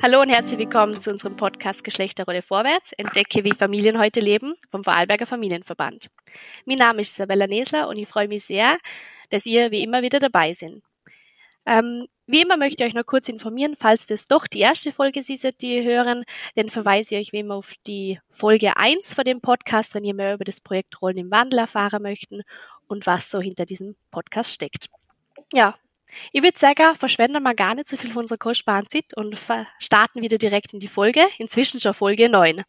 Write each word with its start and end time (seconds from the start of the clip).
Hallo 0.00 0.20
und 0.20 0.28
herzlich 0.28 0.60
willkommen 0.60 1.00
zu 1.00 1.10
unserem 1.10 1.36
Podcast 1.36 1.82
Geschlechterrolle 1.82 2.40
vorwärts. 2.40 2.92
Entdecke, 2.92 3.42
wie 3.42 3.52
Familien 3.52 3.98
heute 3.98 4.20
leben 4.20 4.54
vom 4.70 4.84
Vorarlberger 4.84 5.26
Familienverband. 5.26 6.08
Mein 6.66 6.78
Name 6.78 7.00
ist 7.00 7.10
Isabella 7.10 7.48
Nesler 7.48 7.88
und 7.88 7.96
ich 7.96 8.06
freue 8.06 8.28
mich 8.28 8.44
sehr, 8.44 8.76
dass 9.30 9.44
ihr 9.44 9.72
wie 9.72 9.82
immer 9.82 10.00
wieder 10.02 10.20
dabei 10.20 10.52
seid. 10.52 10.82
Ähm, 11.66 12.06
wie 12.28 12.42
immer 12.42 12.56
möchte 12.56 12.84
ich 12.84 12.88
euch 12.88 12.94
noch 12.94 13.06
kurz 13.06 13.28
informieren, 13.28 13.74
falls 13.76 14.06
das 14.06 14.28
doch 14.28 14.46
die 14.46 14.60
erste 14.60 14.92
Folge 14.92 15.18
ist, 15.18 15.60
die 15.60 15.78
ihr 15.78 15.82
hören, 15.82 16.22
dann 16.54 16.68
verweise 16.68 17.16
ich 17.16 17.20
euch 17.20 17.32
wie 17.32 17.40
immer 17.40 17.56
auf 17.56 17.74
die 17.88 18.20
Folge 18.30 18.76
1 18.76 19.14
von 19.14 19.24
dem 19.24 19.40
Podcast, 19.40 19.96
wenn 19.96 20.04
ihr 20.04 20.14
mehr 20.14 20.34
über 20.34 20.44
das 20.44 20.60
Projekt 20.60 21.02
Rollen 21.02 21.18
im 21.18 21.32
Wandel 21.32 21.58
erfahren 21.58 22.04
möchten 22.04 22.42
und 22.86 23.04
was 23.08 23.32
so 23.32 23.40
hinter 23.40 23.66
diesem 23.66 23.96
Podcast 24.12 24.54
steckt. 24.54 24.90
Ja, 25.52 25.74
ich 26.32 26.42
würde 26.42 26.58
sagen, 26.58 26.94
verschwenden 26.94 27.42
wir 27.42 27.54
gar 27.54 27.74
nicht 27.74 27.88
so 27.88 27.96
viel 27.96 28.10
von 28.10 28.22
unserer 28.22 28.38
kostbaren 28.38 28.88
Zeit 28.88 29.14
und 29.16 29.38
starten 29.78 30.22
wieder 30.22 30.38
direkt 30.38 30.72
in 30.72 30.80
die 30.80 30.88
Folge, 30.88 31.22
inzwischen 31.38 31.80
schon 31.80 31.94
Folge 31.94 32.28
9. 32.28 32.62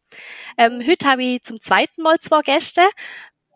Ähm, 0.57 0.83
heute 0.85 1.07
habe 1.07 1.23
ich 1.23 1.43
zum 1.43 1.59
zweiten 1.59 2.01
Mal 2.01 2.19
zwei 2.19 2.41
Gäste, 2.41 2.81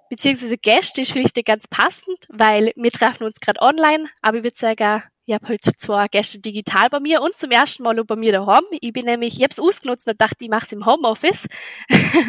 beziehungsweise 0.09 0.57
Gäste 0.57 1.01
ist 1.01 1.11
vielleicht 1.11 1.35
nicht 1.35 1.47
ganz 1.47 1.67
passend, 1.67 2.17
weil 2.29 2.71
wir 2.75 2.91
treffen 2.91 3.23
uns 3.25 3.39
gerade 3.39 3.61
online, 3.61 4.09
aber 4.21 4.37
ich 4.37 4.43
würde 4.43 4.57
sagen, 4.57 5.03
ich 5.25 5.33
habe 5.33 5.47
heute 5.47 5.71
zwei 5.75 6.07
Gäste 6.09 6.39
digital 6.39 6.89
bei 6.89 6.99
mir 6.99 7.21
und 7.21 7.37
zum 7.37 7.49
ersten 7.51 7.83
Mal 7.83 7.97
auch 7.97 8.05
bei 8.05 8.17
mir 8.17 8.33
daheim. 8.33 8.63
Ich 8.81 8.91
bin 8.91 9.05
nämlich, 9.05 9.37
ich 9.37 9.43
habe 9.43 9.51
es 9.51 9.59
ausgenutzt 9.59 10.07
und 10.07 10.19
dachte, 10.19 10.35
ich 10.41 10.49
mache 10.49 10.65
es 10.65 10.73
im 10.73 10.85
Homeoffice. 10.85 11.47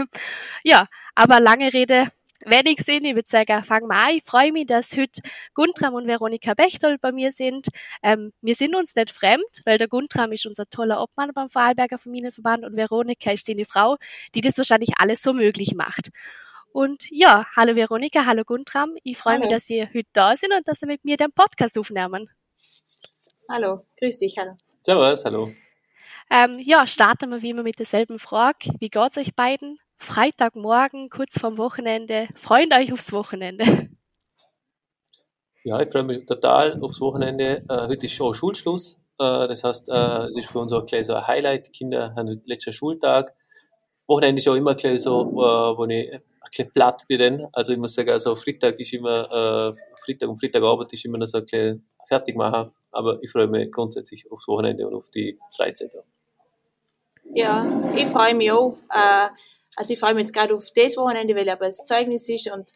ja, 0.63 0.87
aber 1.17 1.41
lange 1.41 1.73
Rede, 1.73 2.07
wenig 2.47 2.81
sehen. 2.81 3.05
Ich 3.05 3.15
würde 3.15 3.29
sagen, 3.29 3.63
fangen 3.65 3.89
wir 3.89 3.97
an. 3.97 4.15
Ich 4.17 4.25
freue 4.25 4.53
mich, 4.53 4.67
dass 4.67 4.97
heute 4.97 5.23
Guntram 5.55 5.95
und 5.95 6.07
Veronika 6.07 6.55
Bechtold 6.55 7.01
bei 7.01 7.13
mir 7.13 7.33
sind. 7.33 7.69
Ähm, 8.03 8.33
wir 8.41 8.55
sind 8.55 8.75
uns 8.75 8.95
nicht 8.95 9.11
fremd, 9.11 9.45
weil 9.65 9.79
der 9.79 9.89
Guntram 9.89 10.33
ist 10.33 10.47
unser 10.47 10.67
toller 10.67 11.01
Obmann 11.01 11.31
beim 11.35 11.49
Vorarlberger 11.49 11.99
Familienverband 11.99 12.65
und 12.65 12.77
Veronika 12.77 13.31
ist 13.31 13.47
seine 13.47 13.65
Frau, 13.65 13.97
die 14.35 14.41
das 14.41 14.59
wahrscheinlich 14.59 14.91
alles 14.99 15.23
so 15.23 15.33
möglich 15.33 15.75
macht. 15.75 16.11
Und 16.73 17.09
ja, 17.11 17.47
hallo 17.55 17.77
Veronika, 17.77 18.27
hallo 18.27 18.43
Guntram. 18.45 18.97
Ich 19.05 19.17
freue 19.17 19.39
mich, 19.39 19.49
dass 19.49 19.71
ihr 19.71 19.89
heute 19.95 20.09
da 20.13 20.37
sind 20.37 20.53
und 20.53 20.67
dass 20.67 20.83
ihr 20.83 20.89
mit 20.89 21.05
mir 21.05 21.17
den 21.17 21.31
Podcast 21.31 21.79
aufnehmen. 21.79 22.29
Hallo, 23.49 23.87
grüß 24.01 24.19
dich, 24.19 24.37
hallo. 24.39 24.57
Servus, 24.83 25.25
hallo. 25.25 25.53
Ähm, 26.31 26.59
ja, 26.59 26.87
starten 26.87 27.31
wir 27.31 27.43
wie 27.43 27.51
immer 27.51 27.63
mit 27.63 27.79
derselben 27.79 28.19
Frage. 28.19 28.71
Wie 28.81 28.89
geht's 28.89 29.19
euch 29.19 29.35
beiden? 29.37 29.79
Freitagmorgen, 30.05 31.09
kurz 31.09 31.41
vorm 31.41 31.57
Wochenende. 31.57 32.29
Freut 32.37 32.73
euch 32.75 32.93
aufs 32.93 33.11
Wochenende. 33.13 33.65
Ja, 35.65 35.81
ich 35.81 35.91
freue 35.91 36.03
mich 36.03 36.27
total 36.27 36.79
aufs 36.83 37.01
Wochenende. 37.01 37.65
Äh, 37.67 37.89
heute 37.89 38.05
ist 38.05 38.13
schon 38.13 38.35
Schulschluss. 38.35 38.99
Äh, 39.19 39.49
das 39.49 39.65
heißt, 39.65 39.89
äh, 39.89 40.27
es 40.27 40.37
ist 40.37 40.51
für 40.51 40.59
uns 40.59 40.75
auch 40.75 40.85
gleich 40.85 41.07
so 41.07 41.15
ein 41.15 41.27
Highlight. 41.27 41.69
Die 41.69 41.73
Kinder 41.73 42.15
haben 42.15 42.29
heute 42.29 42.43
letzten 42.45 42.75
Schultag. 42.75 43.35
Wochenende 44.07 44.41
ist 44.41 44.47
auch 44.47 44.55
immer 44.55 44.75
gleich 44.75 45.03
so, 45.03 45.23
äh, 45.23 45.79
wo 45.79 45.87
ich 45.87 46.13
ein 46.13 46.23
bisschen 46.51 46.71
platt 46.71 47.05
bin. 47.09 47.47
Also 47.53 47.73
ich 47.73 47.79
muss 47.79 47.95
sagen, 47.95 48.11
also 48.11 48.37
Freitag 48.37 48.79
ist 48.79 48.93
immer, 48.93 49.73
äh, 49.73 50.05
Freitag 50.05 50.29
und 50.29 50.39
Freitagabend 50.39 50.93
ist 50.93 51.05
immer 51.07 51.17
noch 51.17 51.27
so 51.27 51.39
ein 51.39 51.45
bisschen 51.45 51.89
fertig 52.09 52.37
machen. 52.37 52.73
Aber 52.93 53.19
ich 53.23 53.33
freue 53.33 53.47
mich 53.47 53.73
grundsätzlich 53.73 54.31
aufs 54.31 54.47
Wochenende 54.47 54.87
und 54.87 54.95
auf 54.95 55.09
die 55.11 55.39
Freizeit. 55.57 55.93
Ja, 57.33 57.65
ich 57.97 58.07
freue 58.07 58.35
mich 58.35 58.53
auch. 58.53 58.77
Also 59.77 59.95
ich 59.95 60.01
freue 60.01 60.15
mich 60.15 60.23
jetzt 60.23 60.35
gerade 60.35 60.55
auf 60.55 60.69
das 60.75 60.97
Wochenende, 60.97 61.35
weil 61.35 61.49
aber 61.49 61.67
das 61.67 61.85
Zeugnis 61.85 62.29
ist 62.29 62.51
und 62.51 62.71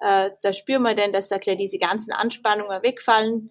äh, 0.00 0.30
da 0.42 0.52
spüren 0.52 0.82
wir 0.82 0.94
dann, 0.94 1.12
dass 1.12 1.28
da 1.28 1.38
gleich 1.38 1.58
diese 1.58 1.78
ganzen 1.78 2.12
Anspannungen 2.12 2.82
wegfallen. 2.82 3.50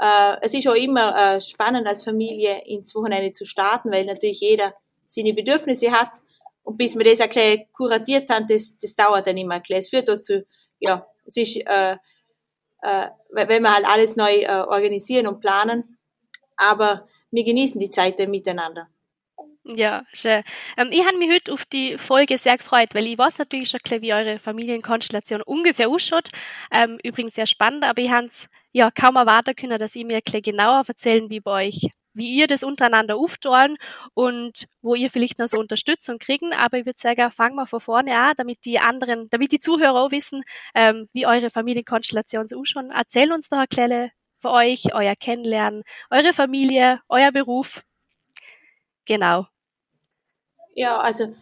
Äh, 0.00 0.36
es 0.40 0.54
ist 0.54 0.66
auch 0.66 0.74
immer 0.74 1.16
äh, 1.16 1.40
spannend 1.40 1.86
als 1.86 2.04
Familie 2.04 2.62
ins 2.64 2.94
Wochenende 2.94 3.32
zu 3.32 3.44
starten, 3.44 3.92
weil 3.92 4.04
natürlich 4.04 4.40
jeder 4.40 4.74
seine 5.04 5.34
Bedürfnisse 5.34 5.92
hat 5.92 6.10
und 6.62 6.78
bis 6.78 6.96
wir 6.96 7.04
das 7.04 7.20
ein 7.20 7.66
kuratiert 7.72 8.30
haben, 8.30 8.46
das, 8.48 8.78
das 8.78 8.94
dauert 8.94 9.26
dann 9.26 9.36
immer 9.36 9.56
ein 9.56 9.62
Es 9.68 9.90
führt 9.90 10.08
dazu, 10.08 10.42
ja, 10.78 11.06
es 11.26 11.36
ist, 11.36 11.56
äh, 11.56 11.96
äh, 12.82 13.08
wenn 13.30 13.62
wir 13.62 13.74
halt 13.74 13.86
alles 13.86 14.16
neu 14.16 14.36
äh, 14.36 14.64
organisieren 14.68 15.26
und 15.26 15.40
planen, 15.40 15.98
aber 16.56 17.06
wir 17.30 17.44
genießen 17.44 17.78
die 17.78 17.90
Zeit 17.90 18.18
miteinander. 18.28 18.88
Ja, 19.76 20.04
schön. 20.12 20.42
Ähm, 20.76 20.88
ich 20.90 21.04
habe 21.06 21.16
mich 21.18 21.30
heute 21.30 21.52
auf 21.52 21.64
die 21.64 21.96
Folge 21.96 22.38
sehr 22.38 22.56
gefreut, 22.58 22.88
weil 22.94 23.06
ich 23.06 23.16
weiß 23.18 23.38
natürlich 23.38 23.70
schon 23.70 23.80
wie 24.02 24.12
eure 24.12 24.38
Familienkonstellation 24.40 25.42
ungefähr 25.42 25.88
ausschaut. 25.88 26.28
Ähm, 26.72 26.98
übrigens 27.04 27.34
sehr 27.34 27.46
spannend, 27.46 27.84
aber 27.84 28.02
ich 28.02 28.10
habe 28.10 28.26
es 28.26 28.48
ja 28.72 28.90
kaum 28.90 29.14
erwarten 29.16 29.54
können, 29.54 29.78
dass 29.78 29.94
ihr 29.94 30.04
mir 30.06 30.20
genauer 30.22 30.82
erzählen, 30.88 31.30
wie 31.30 31.40
bei 31.40 31.68
euch, 31.68 31.88
wie 32.14 32.34
ihr 32.36 32.48
das 32.48 32.64
untereinander 32.64 33.16
aufteilen 33.16 33.76
und 34.14 34.66
wo 34.82 34.94
ihr 34.96 35.08
vielleicht 35.10 35.38
noch 35.38 35.46
so 35.46 35.58
Unterstützung 35.60 36.18
kriegen. 36.18 36.52
Aber 36.52 36.78
ich 36.78 36.86
würde 36.86 36.98
sagen, 36.98 37.30
fangen 37.30 37.54
wir 37.54 37.66
von 37.66 37.80
vorne 37.80 38.16
an, 38.16 38.34
damit 38.36 38.64
die 38.64 38.80
anderen, 38.80 39.28
damit 39.30 39.52
die 39.52 39.60
Zuhörer 39.60 40.00
auch 40.02 40.10
wissen, 40.10 40.42
ähm, 40.74 41.08
wie 41.12 41.26
eure 41.26 41.50
Familienkonstellation 41.50 42.48
so 42.48 42.58
ausschaut. 42.60 42.86
Erzähl 42.92 43.32
uns 43.32 43.48
doch 43.48 43.58
ein 43.58 43.68
kleines 43.68 44.10
für 44.38 44.50
euch, 44.50 44.94
euer 44.94 45.14
Kennenlernen, 45.16 45.82
eure 46.10 46.32
Familie, 46.32 47.00
euer 47.08 47.30
Beruf. 47.30 47.82
Genau. 49.04 49.46
Ja, 50.74 50.98
also 50.98 51.34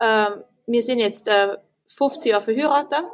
äh, 0.00 0.30
wir 0.66 0.82
sind 0.82 0.98
jetzt 0.98 1.28
äh, 1.28 1.56
50 1.96 2.32
Jahre 2.32 2.42
verheiratet 2.42 3.04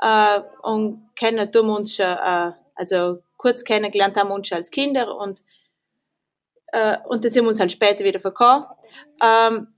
äh, 0.00 0.40
und 0.62 1.10
kennen 1.16 1.50
tun 1.50 1.70
uns 1.70 1.96
schon, 1.96 2.06
äh, 2.06 2.52
also 2.74 3.22
kurz 3.36 3.64
kennengelernt 3.64 4.16
haben 4.16 4.28
wir 4.28 4.34
uns 4.34 4.48
schon 4.48 4.58
als 4.58 4.70
Kinder 4.70 5.16
und 5.16 5.42
äh, 6.72 6.96
und 7.06 7.24
dann 7.24 7.30
sind 7.30 7.44
wir 7.44 7.50
uns 7.50 7.60
halt 7.60 7.72
später 7.72 8.04
wieder 8.04 8.20
verkauft. 8.20 8.68
Ähm, 9.22 9.68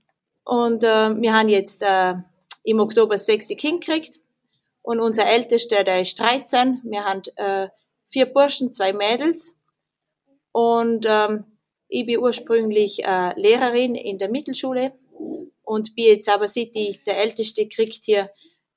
und 0.43 0.83
äh, 0.83 1.21
wir 1.21 1.33
haben 1.33 1.49
jetzt 1.49 1.83
äh, 1.83 2.15
im 2.63 2.79
Oktober 2.79 3.17
sechs 3.17 3.47
Kind 3.49 3.85
gekriegt 3.85 4.19
und 4.81 4.99
unser 4.99 5.27
Ältester, 5.27 5.83
der 5.83 6.01
ist 6.01 6.19
13. 6.19 6.81
Wir 6.83 7.03
haben 7.03 7.21
äh, 7.35 7.67
vier 8.07 8.25
Burschen, 8.25 8.73
zwei 8.73 8.93
Mädels 8.93 9.57
und 10.51 11.05
ähm, 11.07 11.43
ich 11.89 12.05
bin 12.05 12.19
ursprünglich 12.19 13.05
äh, 13.05 13.39
Lehrerin 13.39 13.95
in 13.95 14.17
der 14.17 14.29
Mittelschule 14.29 14.93
und 15.67 15.95
bin 15.95 16.05
jetzt 16.05 16.29
aber 16.29 16.45
ich 16.45 17.03
der 17.03 17.17
Älteste 17.17 17.67
kriegt 17.67 18.05
hier 18.05 18.29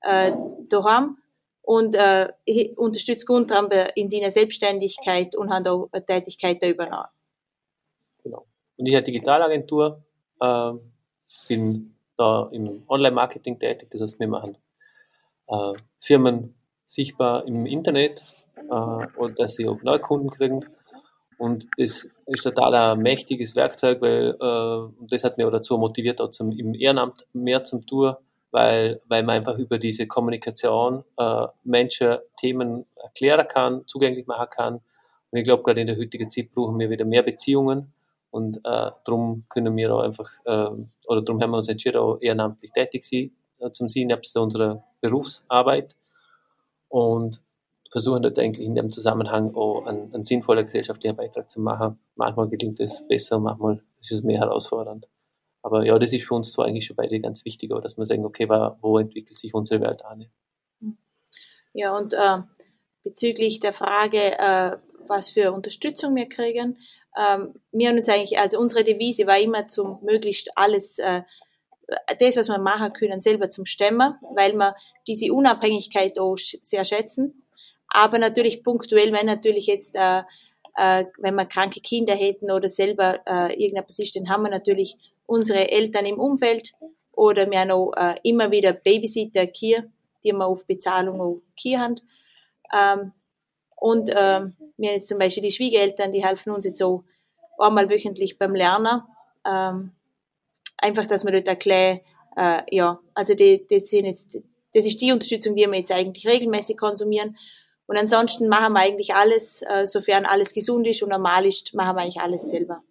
äh, 0.02 0.32
daheim 0.68 1.18
und 1.62 1.94
äh, 1.94 2.28
unterstütze 2.76 3.24
Guntram 3.26 3.70
in 3.94 4.08
seiner 4.08 4.30
Selbstständigkeit 4.30 5.36
und 5.36 5.50
hat 5.50 5.68
auch 5.68 5.88
eine 5.92 6.04
Tätigkeit 6.04 6.60
da 6.60 6.66
übernommen. 6.66 7.06
Genau. 8.24 8.44
Und 8.76 8.86
ich 8.86 8.94
habe 8.94 9.04
Digitalagentur, 9.04 10.02
äh, 10.40 10.72
bin 11.46 11.94
da 12.16 12.48
im 12.50 12.82
Online-Marketing 12.88 13.58
tätig, 13.58 13.88
das 13.90 14.00
heißt, 14.00 14.18
wir 14.18 14.28
machen 14.28 14.58
äh, 15.46 15.72
Firmen 16.00 16.54
sichtbar 16.84 17.46
im 17.46 17.66
Internet 17.66 18.24
äh, 18.56 19.06
und 19.16 19.38
dass 19.38 19.54
sie 19.54 19.68
auch 19.68 19.80
Neukunden 19.82 20.30
kriegen 20.30 20.66
und 21.40 21.68
das 21.78 22.06
ist 22.26 22.42
total 22.42 22.74
ein 22.74 22.98
mächtiges 22.98 23.56
Werkzeug, 23.56 24.02
weil 24.02 24.36
äh, 24.38 25.06
das 25.08 25.24
hat 25.24 25.38
mich 25.38 25.46
auch 25.46 25.50
dazu 25.50 25.78
motiviert, 25.78 26.20
auch 26.20 26.28
zum, 26.28 26.52
im 26.52 26.74
Ehrenamt 26.74 27.26
mehr 27.32 27.64
zum 27.64 27.86
Tun, 27.86 28.14
weil, 28.50 29.00
weil 29.08 29.22
man 29.22 29.36
einfach 29.36 29.56
über 29.56 29.78
diese 29.78 30.06
Kommunikation 30.06 31.02
äh, 31.16 31.46
Menschen 31.64 32.18
Themen 32.38 32.84
erklären 32.94 33.48
kann, 33.48 33.86
zugänglich 33.86 34.26
machen 34.26 34.48
kann. 34.50 34.74
Und 35.30 35.38
ich 35.38 35.44
glaube, 35.44 35.62
gerade 35.62 35.80
in 35.80 35.86
der 35.86 35.96
heutigen 35.96 36.28
Zeit 36.28 36.52
brauchen 36.52 36.78
wir 36.78 36.90
wieder 36.90 37.06
mehr 37.06 37.22
Beziehungen. 37.22 37.90
Und 38.30 38.58
äh, 38.58 38.90
darum 39.06 39.44
können 39.48 39.74
wir 39.78 39.94
auch 39.94 40.02
einfach, 40.02 40.30
äh, 40.44 40.68
oder 41.06 41.22
darum 41.22 41.40
haben 41.40 41.52
wir 41.52 41.56
uns 41.56 41.70
entschieden, 41.70 41.96
auch 41.96 42.18
ehrenamtlich 42.20 42.70
tätig 42.72 43.02
sein, 43.02 43.30
äh, 43.60 43.70
zum 43.70 43.88
Sinn, 43.88 44.08
nebst 44.08 44.36
unserer 44.36 44.84
Berufsarbeit. 45.00 45.96
Und 46.90 47.40
versuchen 47.90 48.22
dort 48.22 48.38
eigentlich 48.38 48.66
in 48.66 48.74
dem 48.74 48.90
Zusammenhang 48.90 49.54
auch 49.54 49.84
einen, 49.84 50.14
einen 50.14 50.24
sinnvollen 50.24 50.64
gesellschaftlichen 50.64 51.16
Beitrag 51.16 51.50
zu 51.50 51.60
machen. 51.60 51.98
Manchmal 52.14 52.48
gelingt 52.48 52.80
es 52.80 53.06
besser, 53.08 53.40
manchmal 53.40 53.82
ist 54.00 54.12
es 54.12 54.22
mehr 54.22 54.38
herausfordernd. 54.38 55.08
Aber 55.62 55.84
ja, 55.84 55.98
das 55.98 56.12
ist 56.12 56.26
für 56.26 56.34
uns 56.34 56.52
so 56.52 56.62
eigentlich 56.62 56.86
schon 56.86 56.96
beide 56.96 57.20
ganz 57.20 57.44
wichtig, 57.44 57.70
dass 57.82 57.98
wir 57.98 58.06
sagen, 58.06 58.24
okay, 58.24 58.48
wo 58.48 58.98
entwickelt 58.98 59.38
sich 59.38 59.52
unsere 59.52 59.82
Welt 59.82 60.04
an? 60.04 60.30
Ja, 61.74 61.96
und 61.96 62.14
äh, 62.14 62.38
bezüglich 63.02 63.60
der 63.60 63.72
Frage, 63.72 64.38
äh, 64.38 64.76
was 65.06 65.30
für 65.30 65.52
Unterstützung 65.52 66.14
wir 66.14 66.28
kriegen, 66.28 66.78
ähm, 67.18 67.54
wir 67.72 67.88
haben 67.88 67.96
uns 67.96 68.08
eigentlich, 68.08 68.38
also 68.38 68.58
unsere 68.58 68.84
Devise 68.84 69.26
war 69.26 69.38
immer 69.38 69.66
zum 69.66 69.98
möglichst 70.02 70.50
alles, 70.56 70.98
äh, 70.98 71.22
das, 72.20 72.36
was 72.36 72.48
wir 72.48 72.58
machen 72.58 72.92
können, 72.92 73.20
selber 73.20 73.50
zum 73.50 73.66
Stemmen, 73.66 74.14
weil 74.34 74.54
wir 74.54 74.76
diese 75.08 75.32
Unabhängigkeit 75.32 76.18
auch 76.20 76.36
sehr 76.38 76.84
schätzen 76.84 77.42
aber 77.90 78.18
natürlich 78.18 78.62
punktuell, 78.62 79.12
wenn 79.12 79.26
natürlich 79.26 79.66
jetzt, 79.66 79.94
äh, 79.94 80.22
äh, 80.76 81.04
wenn 81.18 81.34
wir 81.34 81.46
kranke 81.46 81.80
Kinder 81.80 82.14
hätten 82.14 82.50
oder 82.50 82.68
selber 82.68 83.20
äh, 83.26 83.52
irgendetwas 83.62 83.98
ist, 83.98 84.16
dann 84.16 84.28
haben 84.28 84.42
wir 84.42 84.50
natürlich 84.50 84.96
unsere 85.26 85.70
Eltern 85.70 86.06
im 86.06 86.18
Umfeld 86.18 86.72
oder 87.12 87.50
wir 87.50 87.60
haben 87.60 87.70
auch 87.70 87.92
äh, 87.96 88.14
immer 88.22 88.50
wieder 88.50 88.72
Babysitter 88.72 89.46
hier, 89.52 89.90
die 90.24 90.32
wir 90.32 90.46
auf 90.46 90.66
Bezahlung 90.66 91.20
auch 91.20 91.42
hier 91.54 91.80
haben. 91.80 92.00
Ähm, 92.72 93.12
und 93.76 94.10
ähm, 94.10 94.54
wir 94.76 94.88
haben 94.88 94.96
jetzt 94.96 95.08
zum 95.08 95.18
Beispiel 95.18 95.42
die 95.42 95.50
Schwiegereltern, 95.50 96.12
die 96.12 96.24
helfen 96.24 96.52
uns 96.52 96.64
jetzt 96.64 96.78
so 96.78 97.04
einmal 97.58 97.90
wöchentlich 97.90 98.38
beim 98.38 98.54
Lernen 98.54 99.02
ähm, 99.46 99.92
einfach, 100.78 101.06
dass 101.06 101.24
man 101.24 101.32
dort 101.32 101.48
erklärt, 101.48 102.02
äh, 102.36 102.62
ja, 102.70 103.00
also 103.14 103.34
die, 103.34 103.66
die 103.66 103.80
sind 103.80 104.06
jetzt, 104.06 104.38
das 104.74 104.86
ist 104.86 105.00
die 105.00 105.12
Unterstützung, 105.12 105.54
die 105.54 105.66
wir 105.66 105.78
jetzt 105.78 105.92
eigentlich 105.92 106.26
regelmäßig 106.26 106.76
konsumieren. 106.76 107.36
Und 107.90 107.96
ansonsten 107.96 108.46
machen 108.46 108.74
wir 108.74 108.82
eigentlich 108.82 109.16
alles, 109.16 109.62
äh, 109.62 109.84
sofern 109.84 110.24
alles 110.24 110.54
gesund 110.54 110.86
ist 110.86 111.02
und 111.02 111.08
normal 111.08 111.44
ist, 111.44 111.74
machen 111.74 111.96
wir 111.96 112.02
eigentlich 112.02 112.20
alles 112.20 112.48
selber. 112.48 112.84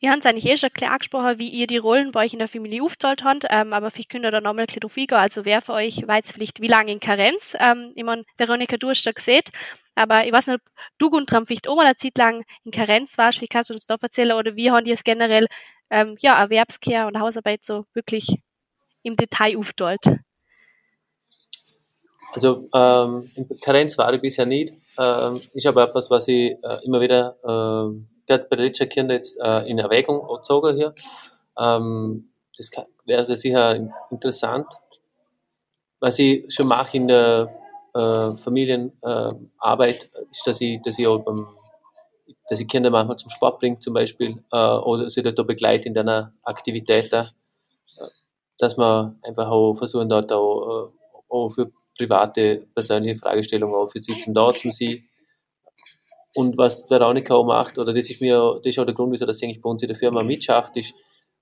Wir 0.00 0.10
haben 0.10 0.18
es 0.18 0.26
eigentlich 0.26 0.50
eh 0.50 0.56
schon 0.56 0.72
klar 0.72 0.90
angesprochen, 0.90 1.38
wie 1.38 1.50
ihr 1.50 1.68
die 1.68 1.76
Rollen 1.76 2.10
bei 2.10 2.24
euch 2.24 2.32
in 2.32 2.40
der 2.40 2.48
Familie 2.48 2.82
aufteilt 2.82 3.22
habt, 3.22 3.46
ähm, 3.48 3.72
aber 3.72 3.92
vielleicht 3.92 4.10
könnt 4.10 4.24
ihr 4.24 4.32
da 4.32 4.40
nochmal 4.40 4.66
ein 4.68 4.80
bisschen 4.80 5.16
Also 5.16 5.44
wer 5.44 5.62
für 5.62 5.74
euch 5.74 6.04
war 6.08 6.20
vielleicht 6.24 6.60
wie 6.60 6.66
lange 6.66 6.90
in 6.90 6.98
Karenz? 6.98 7.56
Ähm, 7.60 7.92
ich 7.94 8.02
meine, 8.02 8.24
Veronika, 8.36 8.76
du 8.76 8.88
hast 8.88 9.04
schon 9.04 9.14
gesehen, 9.14 9.44
aber 9.94 10.26
ich 10.26 10.32
weiß 10.32 10.48
nicht, 10.48 10.56
ob 10.56 10.62
du, 10.98 11.10
Guntram, 11.10 11.46
vielleicht 11.46 11.68
auch 11.68 11.76
mal 11.76 11.86
eine 11.86 11.94
Zeit 11.94 12.18
lang 12.18 12.42
in 12.64 12.72
Karenz 12.72 13.16
warst, 13.18 13.40
wie 13.40 13.46
kannst 13.46 13.70
du 13.70 13.74
uns 13.74 13.86
da 13.86 13.94
erzählen, 14.02 14.32
oder 14.32 14.56
wie 14.56 14.72
haben 14.72 14.84
die 14.84 14.90
es 14.90 15.04
generell, 15.04 15.46
ähm, 15.90 16.16
ja, 16.18 16.42
Erwerbskehr 16.42 17.06
und 17.06 17.20
Hausarbeit 17.20 17.62
so 17.62 17.84
wirklich 17.94 18.36
im 19.04 19.14
Detail 19.14 19.56
aufteilt? 19.56 20.18
Also 22.32 22.68
ähm, 22.74 23.22
Karenz 23.62 23.96
war 23.98 24.12
ich 24.14 24.20
bisher 24.20 24.46
nicht. 24.46 24.74
Ähm, 24.98 25.40
ist 25.52 25.66
aber 25.66 25.84
etwas, 25.84 26.10
was 26.10 26.28
ich 26.28 26.52
äh, 26.62 26.84
immer 26.84 27.00
wieder 27.00 27.36
äh, 27.42 27.98
gerade 28.26 28.46
bei 28.48 28.56
den 28.56 28.66
letzten 28.66 28.88
Kindern 28.88 29.16
jetzt 29.16 29.38
äh, 29.40 29.68
in 29.68 29.78
Erwägung 29.78 30.26
gezogen 30.26 30.76
hier. 30.76 30.94
Ähm, 31.58 32.30
das 32.56 32.70
wäre 33.04 33.20
also 33.20 33.34
sicher 33.34 33.90
interessant. 34.10 34.66
Was 36.00 36.18
ich 36.18 36.52
schon 36.52 36.68
mache 36.68 36.96
in 36.96 37.08
der 37.08 37.54
äh, 37.94 38.36
Familienarbeit, 38.36 40.10
äh, 40.14 40.24
ist, 40.30 40.46
dass 40.46 40.60
ich, 40.60 40.80
dass 40.82 40.98
ich 40.98 41.06
auch 41.06 41.20
beim, 41.20 41.48
dass 42.48 42.60
ich 42.60 42.68
Kinder 42.68 42.90
manchmal 42.90 43.16
zum 43.16 43.30
Sport 43.30 43.60
bringe 43.60 43.78
zum 43.78 43.94
Beispiel 43.94 44.42
äh, 44.52 44.56
oder 44.56 45.08
sie 45.10 45.22
da 45.22 45.42
begleite 45.42 45.88
in 45.88 45.96
einer 45.96 46.32
Aktivität, 46.42 47.12
dass 48.58 48.76
man 48.76 49.18
einfach 49.22 49.48
auch 49.48 49.74
versuchen 49.76 50.08
dort 50.08 50.32
auch, 50.32 50.88
äh, 50.88 50.92
auch 51.28 51.50
für 51.50 51.70
private, 51.96 52.66
persönliche 52.74 53.18
Fragestellungen 53.18 53.88
für 53.88 54.02
sie 54.02 54.12
zum 54.12 54.34
da 54.34 54.52
zu 54.52 54.72
sein 54.72 55.04
und 56.34 56.58
was 56.58 56.90
Veronika 56.90 57.34
auch 57.34 57.44
macht, 57.44 57.78
oder 57.78 57.92
das 57.92 58.10
ist 58.10 58.20
mir, 58.20 58.56
das 58.56 58.66
ist 58.66 58.78
auch 58.78 58.84
der 58.84 58.94
Grund, 58.94 59.12
wieso 59.12 59.24
das 59.24 59.42
eigentlich 59.42 59.62
bei 59.62 59.70
uns 59.70 59.82
in 59.82 59.88
der 59.88 59.96
Firma 59.96 60.22
mitschafft, 60.22 60.76
ist, 60.76 60.94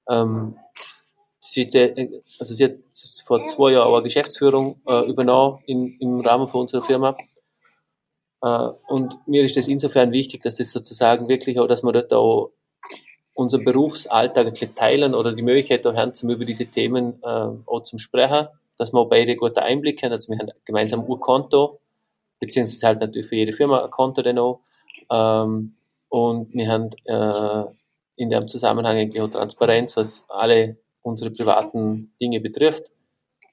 ähm, 0.09 0.57
sie, 1.41 1.69
also 2.39 2.55
sie 2.55 2.65
hat 2.65 2.75
vor 3.27 3.47
zwei 3.47 3.73
Jahren 3.73 3.89
auch 3.89 3.95
eine 3.95 4.05
Geschäftsführung 4.05 4.81
äh, 4.87 5.09
übernommen 5.09 5.61
in, 5.67 5.97
im 5.99 6.21
Rahmen 6.21 6.47
von 6.47 6.63
unserer 6.63 6.83
Firma. 6.83 7.17
Äh, 8.43 8.69
und 8.89 9.17
mir 9.27 9.43
ist 9.45 9.57
das 9.57 9.69
insofern 9.69 10.13
wichtig, 10.13 10.43
dass 10.43 10.57
das 10.57 10.73
sozusagen 10.73 11.27
wirklich 11.29 11.59
auch, 11.59 11.67
dass 11.67 11.83
wir 11.83 11.93
dort 11.93 12.13
auch 12.13 12.53
unseren 13.35 13.65
Berufsalltag 13.65 14.47
ein 14.47 14.53
bisschen 14.53 14.75
teilen 14.75 15.15
oder 15.15 15.33
die 15.33 15.43
Möglichkeit 15.43 15.87
auch 15.87 15.97
haben, 15.97 16.13
zum 16.13 16.29
über 16.29 16.45
diese 16.45 16.67
Themen 16.67 17.19
äh, 17.23 17.49
auch 17.67 17.83
zum 17.83 17.99
Sprechen, 17.99 18.49
dass 18.79 18.93
wir 18.93 19.05
beide 19.07 19.37
gute 19.37 19.63
Einblick 19.63 20.03
haben. 20.03 20.13
Also 20.13 20.31
wir 20.33 20.39
haben 20.39 20.51
gemeinsam 20.65 21.01
ein 21.01 21.07
Urkonto, 21.07 21.81
beziehungsweise 22.41 22.87
halt 22.87 23.01
natürlich 23.01 23.29
für 23.29 23.37
jede 23.37 23.53
Firma 23.53 23.85
ein 23.85 23.91
Konto 23.91 24.23
dann 24.23 24.39
auch. 24.39 24.61
Ähm, 25.11 25.75
und 26.09 26.53
wir 26.53 26.69
haben 26.69 26.91
äh, 27.05 27.65
in 28.17 28.31
dem 28.31 28.49
Zusammenhang 28.49 28.97
eigentlich 28.97 29.23
auch 29.23 29.29
Transparenz, 29.29 29.97
was 29.97 30.25
alle 30.29 30.77
unsere 31.03 31.31
privaten 31.31 32.15
Dinge 32.21 32.41
betrifft, 32.41 32.91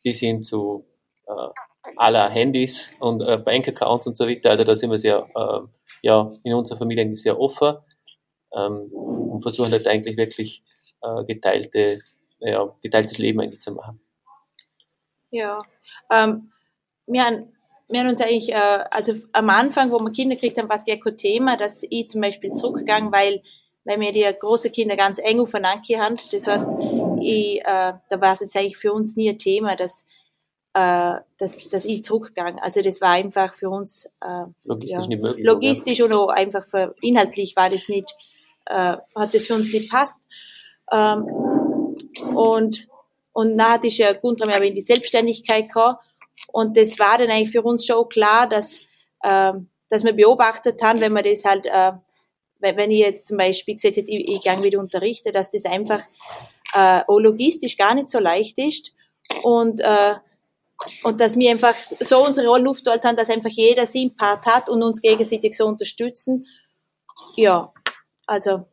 bis 0.04 0.20
hin 0.20 0.42
zu 0.44 0.86
äh, 1.28 1.50
aller 1.96 2.30
Handys 2.30 2.92
und 3.00 3.22
äh, 3.22 3.38
Bankaccounts 3.38 4.08
und 4.08 4.18
so 4.18 4.28
weiter. 4.28 4.52
Also 4.52 4.64
da 4.64 4.76
sind 4.76 4.92
wir 4.92 5.00
sehr, 5.00 5.26
äh, 5.36 5.60
ja, 6.02 6.32
in 6.44 6.54
unserer 6.54 6.78
Familie 6.78 7.04
eigentlich 7.04 7.22
sehr 7.22 7.40
offen 7.40 7.78
ähm, 8.54 8.92
und 8.92 9.42
versuchen 9.42 9.72
halt 9.72 9.88
eigentlich 9.88 10.18
wirklich 10.18 10.64
äh, 11.02 11.24
geteilte, 11.26 12.00
ja, 12.40 12.74
geteiltes 12.82 13.18
Leben 13.18 13.42
eigentlich 13.42 13.62
zu 13.62 13.72
machen. 13.72 14.00
Ja, 15.32 15.62
ähm, 16.12 16.52
wir 17.08 17.26
haben 17.26 17.54
wir 17.90 18.02
haben 18.02 18.10
uns 18.10 18.22
eigentlich, 18.22 18.50
äh, 18.50 18.84
also 18.92 19.14
am 19.34 19.50
Anfang, 19.50 19.92
wo 19.92 20.00
wir 20.00 20.12
Kinder 20.12 20.36
gekriegt 20.36 20.58
haben, 20.58 20.70
war 20.70 20.76
es 20.76 20.86
gar 20.86 20.98
kein 20.98 21.18
Thema, 21.18 21.58
dass 21.58 21.84
ich 21.90 22.08
zum 22.08 22.22
Beispiel 22.22 22.54
zurückgegangen, 22.54 23.12
weil, 23.12 23.42
weil 23.84 24.00
wir 24.00 24.14
die 24.14 24.32
großen 24.40 24.72
Kinder 24.72 24.96
ganz 24.96 25.20
eng 25.20 25.40
aufeinander 25.40 25.98
haben. 25.98 26.18
Das 26.32 26.48
heißt, 26.48 26.70
ich, 27.22 27.60
äh, 27.62 27.64
da 27.64 28.22
war 28.22 28.34
es 28.34 28.42
jetzt 28.42 28.56
eigentlich 28.56 28.78
für 28.78 28.94
uns 28.94 29.16
nie 29.16 29.30
ein 29.30 29.40
Thema, 29.40 29.76
dass, 29.76 30.06
äh, 30.76 31.16
dass, 31.40 31.70
dass 31.70 31.86
ich 31.86 32.04
zurückgegangen. 32.04 32.60
Also 32.60 32.84
das 32.84 33.02
war 33.02 33.12
einfach 33.12 33.56
für 33.56 33.72
uns 33.72 34.06
äh, 34.22 34.46
logistisch 34.66 35.02
ja, 35.02 35.08
nicht 35.08 35.22
möglich. 35.22 35.46
Logistisch 35.46 35.98
ja. 35.98 36.06
und 36.06 36.14
auch 36.14 36.30
einfach 36.30 36.64
für, 36.64 36.94
inhaltlich 37.02 37.56
war 37.56 37.72
das 37.72 37.90
nicht, 37.90 38.14
äh, 38.68 38.98
hat 39.16 39.34
das 39.34 39.48
für 39.48 39.56
uns 39.56 39.74
nicht 39.74 39.90
passt. 39.90 40.22
Ähm, 40.92 41.26
und 42.36 42.88
und 43.34 43.56
nachher 43.56 43.86
ist 43.86 43.98
ja 43.98 44.14
Guntram 44.14 44.50
aber 44.50 44.66
in 44.66 44.76
die 44.76 44.82
Selbstständigkeit 44.82 45.66
gekommen 45.66 45.98
und 46.52 46.78
das 46.78 46.98
war 47.00 47.18
dann 47.18 47.30
eigentlich 47.30 47.52
für 47.52 47.62
uns 47.62 47.86
schon 47.86 48.08
klar, 48.10 48.48
dass, 48.48 48.88
äh, 49.22 49.54
dass 49.90 50.04
wir 50.04 50.14
beobachtet 50.14 50.82
haben, 50.82 51.02
wenn 51.02 51.14
man 51.14 51.24
das 51.24 51.46
halt, 51.46 51.66
äh, 51.66 51.92
wenn 52.60 52.92
ich 52.92 53.00
jetzt 53.00 53.28
zum 53.28 53.38
Beispiel 53.38 53.76
gesagt 53.76 53.98
hätte, 53.98 54.12
ich, 54.12 54.28
ich 54.28 54.42
gang 54.42 54.64
wieder 54.64 54.80
unterrichte, 54.80 55.32
dass 55.32 55.50
das 55.50 55.66
einfach 55.66 56.02
äh, 56.74 57.02
auch 57.08 57.20
logistisch 57.20 57.78
gar 57.78 57.96
nicht 57.96 58.10
so 58.10 58.20
leicht 58.20 58.58
ist 58.58 58.94
und 59.44 59.80
äh, 59.82 60.16
und 61.04 61.20
dass 61.20 61.38
wir 61.38 61.52
einfach 61.52 61.76
so 62.00 62.26
unsere 62.26 62.48
Rolle 62.48 62.70
aufteilt 62.70 63.04
haben, 63.04 63.18
dass 63.18 63.30
einfach 63.30 63.50
jeder 63.50 63.86
seinen 63.86 64.16
Part 64.16 64.46
hat 64.46 64.70
und 64.70 64.82
uns 64.82 65.02
gegenseitig 65.02 65.54
so 65.54 65.66
unterstützen. 65.66 66.48
Ja, 67.36 67.74
also 68.26 68.66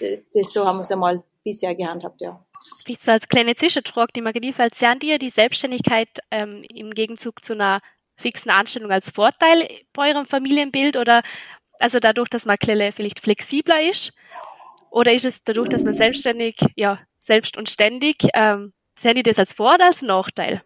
das 0.00 0.52
so 0.52 0.66
haben 0.66 0.78
wir 0.78 0.82
es 0.82 0.90
einmal 0.90 1.22
bisher 1.44 1.74
gehandhabt, 1.74 2.20
ja. 2.20 2.43
Vielleicht 2.84 3.02
so 3.02 3.12
als 3.12 3.28
kleine 3.28 3.54
Zwischenfrage, 3.54 4.12
die 4.14 4.22
mir 4.22 4.32
gefällt, 4.32 4.74
sehen 4.74 4.98
dir 4.98 5.18
die 5.18 5.30
Selbstständigkeit 5.30 6.08
ähm, 6.30 6.62
im 6.74 6.90
Gegenzug 6.92 7.44
zu 7.44 7.54
einer 7.54 7.80
fixen 8.16 8.50
Anstellung 8.50 8.90
als 8.90 9.10
Vorteil 9.10 9.68
bei 9.92 10.10
eurem 10.10 10.26
Familienbild 10.26 10.96
oder 10.96 11.22
also 11.78 11.98
dadurch, 11.98 12.28
dass 12.28 12.46
man 12.46 12.56
vielleicht 12.60 13.20
flexibler 13.20 13.82
ist? 13.82 14.12
Oder 14.90 15.12
ist 15.12 15.24
es 15.24 15.42
dadurch, 15.42 15.68
dass 15.68 15.82
man 15.82 15.92
selbstständig, 15.92 16.56
ja, 16.76 17.00
selbst 17.18 17.56
und 17.56 17.68
ständig, 17.68 18.16
ähm, 18.34 18.72
sehen 18.96 19.16
die 19.16 19.22
das 19.22 19.38
als 19.38 19.52
Vor- 19.52 19.74
oder 19.74 19.86
als 19.86 20.02
Nachteil? 20.02 20.62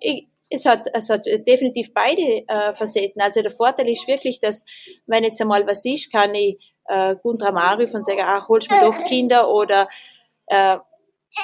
Ich, 0.00 0.26
es 0.50 0.64
hat, 0.64 0.86
es 0.92 1.08
hat 1.08 1.26
definitiv 1.26 1.92
beide 1.94 2.44
äh, 2.48 2.74
Facetten. 2.74 3.20
Also 3.22 3.42
der 3.42 3.50
Vorteil 3.50 3.88
ist 3.88 4.08
wirklich, 4.08 4.40
dass 4.40 4.64
wenn 5.06 5.24
jetzt 5.24 5.40
einmal 5.40 5.66
was 5.66 5.84
ist, 5.84 6.10
kann 6.10 6.34
ich 6.34 6.74
äh, 6.86 7.14
Gundram 7.22 7.56
anrufen 7.56 7.96
und 7.96 8.06
sagen, 8.06 8.22
ach, 8.24 8.48
holst 8.48 8.70
mir 8.70 8.80
doch 8.80 9.04
Kinder 9.06 9.50
oder 9.50 9.88
äh, 10.46 10.78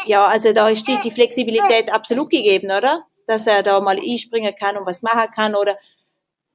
ja, 0.07 0.25
also 0.25 0.53
da 0.53 0.69
ist 0.69 0.87
die, 0.89 0.99
die 1.03 1.11
Flexibilität 1.11 1.93
absolut 1.93 2.31
gegeben, 2.31 2.71
oder? 2.71 3.05
Dass 3.27 3.47
er 3.47 3.63
da 3.63 3.81
mal 3.81 3.99
einspringen 3.99 4.55
kann 4.57 4.77
und 4.77 4.87
was 4.87 5.03
machen 5.03 5.31
kann 5.35 5.55
oder 5.55 5.77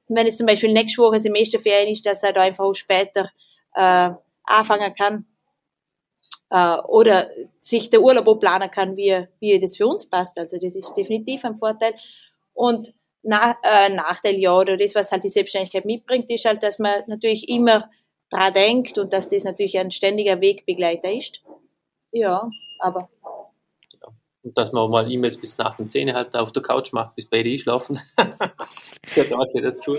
wenn 0.08 0.26
es 0.26 0.38
zum 0.38 0.46
Beispiel 0.46 0.72
nächste 0.72 1.02
Woche 1.02 1.20
Semesterferien 1.20 1.92
ist, 1.92 2.06
dass 2.06 2.22
er 2.22 2.32
da 2.32 2.42
einfach 2.42 2.64
auch 2.64 2.74
später 2.74 3.30
äh, 3.74 4.10
anfangen 4.44 4.94
kann 4.94 5.26
äh, 6.50 6.76
oder 6.88 7.28
sich 7.60 7.90
der 7.90 8.00
Urlaub 8.00 8.26
auch 8.26 8.36
planen 8.36 8.70
kann, 8.70 8.96
wie, 8.96 9.26
wie 9.40 9.58
das 9.58 9.76
für 9.76 9.86
uns 9.86 10.08
passt. 10.08 10.38
Also 10.38 10.58
das 10.58 10.76
ist 10.76 10.94
definitiv 10.94 11.44
ein 11.44 11.58
Vorteil. 11.58 11.94
Und 12.54 12.94
nach, 13.22 13.56
äh, 13.62 13.90
Nachteil, 13.90 14.38
ja, 14.38 14.56
oder 14.56 14.76
das, 14.76 14.94
was 14.94 15.12
halt 15.12 15.24
die 15.24 15.28
Selbstständigkeit 15.28 15.84
mitbringt, 15.84 16.30
ist 16.30 16.44
halt, 16.44 16.62
dass 16.62 16.78
man 16.78 17.02
natürlich 17.06 17.48
immer 17.48 17.90
dran 18.30 18.54
denkt 18.54 18.98
und 18.98 19.12
dass 19.12 19.28
das 19.28 19.44
natürlich 19.44 19.78
ein 19.78 19.90
ständiger 19.90 20.40
Wegbegleiter 20.40 21.12
ist. 21.12 21.42
Ja, 22.12 22.48
aber. 22.78 23.08
Ja. 23.22 24.08
Und 24.42 24.56
dass 24.56 24.72
man 24.72 24.82
auch 24.82 24.88
mal 24.88 25.10
E-Mails 25.10 25.36
bis 25.36 25.58
nach 25.58 25.76
dem 25.76 25.88
10 25.88 26.14
halt 26.14 26.34
auf 26.36 26.52
der 26.52 26.62
Couch 26.62 26.92
macht, 26.92 27.14
bis 27.16 27.26
beide 27.26 27.50
einschlafen. 27.50 28.00
Gehört 29.14 29.32
auch 29.32 29.46
dazu. 29.54 29.96